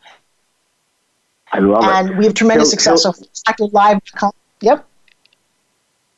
[1.51, 2.11] I love and it.
[2.11, 3.03] And we have tremendous he'll, success.
[3.03, 3.99] He'll, so, live.
[4.61, 4.87] Yep.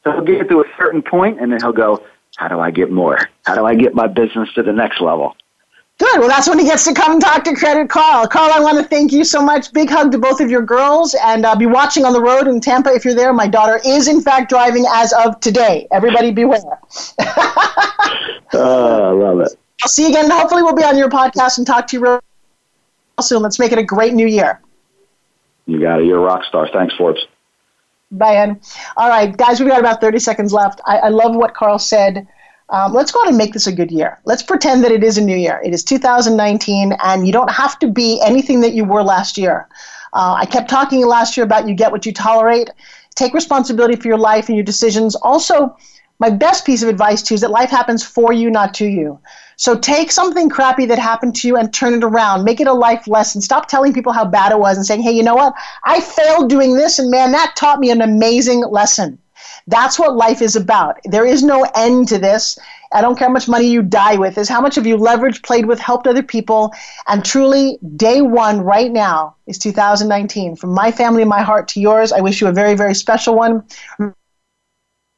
[0.03, 2.05] So he'll get to a certain point, and then he'll go,
[2.35, 3.17] how do I get more?
[3.45, 5.35] How do I get my business to the next level?
[5.97, 6.19] Good.
[6.19, 8.27] Well, that's when he gets to come talk to Credit Carl.
[8.27, 9.71] Carl, I want to thank you so much.
[9.71, 12.59] Big hug to both of your girls, and uh, be watching on the road in
[12.59, 13.31] Tampa if you're there.
[13.31, 15.87] My daughter is, in fact, driving as of today.
[15.93, 16.59] Everybody beware.
[17.21, 19.57] oh, I love it.
[19.83, 20.29] I'll see you again.
[20.29, 22.21] Hopefully, we'll be on your podcast and talk to you real
[23.21, 23.41] soon.
[23.41, 24.59] Let's make it a great new year.
[25.65, 26.07] You got it.
[26.07, 26.67] You're a rock star.
[26.73, 27.25] Thanks, Forbes.
[28.11, 28.61] Bye, Ed.
[28.97, 30.79] All right, guys, we've got about 30 seconds left.
[30.85, 32.27] I, I love what Carl said.
[32.69, 34.19] Um, let's go out and make this a good year.
[34.25, 35.61] Let's pretend that it is a new year.
[35.63, 39.67] It is 2019, and you don't have to be anything that you were last year.
[40.13, 42.69] Uh, I kept talking last year about you get what you tolerate.
[43.15, 45.15] Take responsibility for your life and your decisions.
[45.15, 45.75] Also,
[46.19, 48.85] my best piece of advice to you is that life happens for you, not to
[48.85, 49.19] you.
[49.57, 52.43] So take something crappy that happened to you and turn it around.
[52.43, 53.41] Make it a life lesson.
[53.41, 55.53] Stop telling people how bad it was and saying, hey, you know what?
[55.83, 59.19] I failed doing this, and man, that taught me an amazing lesson.
[59.67, 60.99] That's what life is about.
[61.05, 62.57] There is no end to this.
[62.93, 65.43] I don't care how much money you die with, is how much have you leveraged,
[65.43, 66.71] played with, helped other people.
[67.07, 70.55] And truly, day one right now is 2019.
[70.55, 73.35] From my family and my heart to yours, I wish you a very, very special
[73.35, 73.63] one.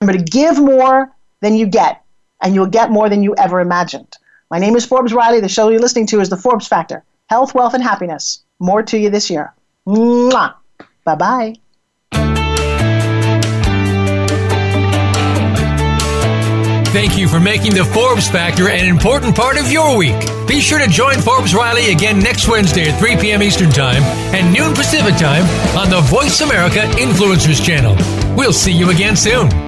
[0.02, 2.04] Remember to give more than you get,
[2.42, 4.16] and you'll get more than you ever imagined.
[4.52, 5.42] My name is Forbes Riley.
[5.42, 8.44] The show you're listening to is The Forbes Factor Health, Wealth, and Happiness.
[8.60, 9.54] More to you this year.
[9.88, 10.54] Mwah.
[11.04, 11.56] Bye bye.
[16.92, 20.20] Thank you for making the Forbes Factor an important part of your week.
[20.48, 23.42] Be sure to join Forbes Riley again next Wednesday at 3 p.m.
[23.42, 25.44] Eastern Time and noon Pacific Time
[25.78, 27.96] on the Voice America Influencers Channel.
[28.36, 29.67] We'll see you again soon.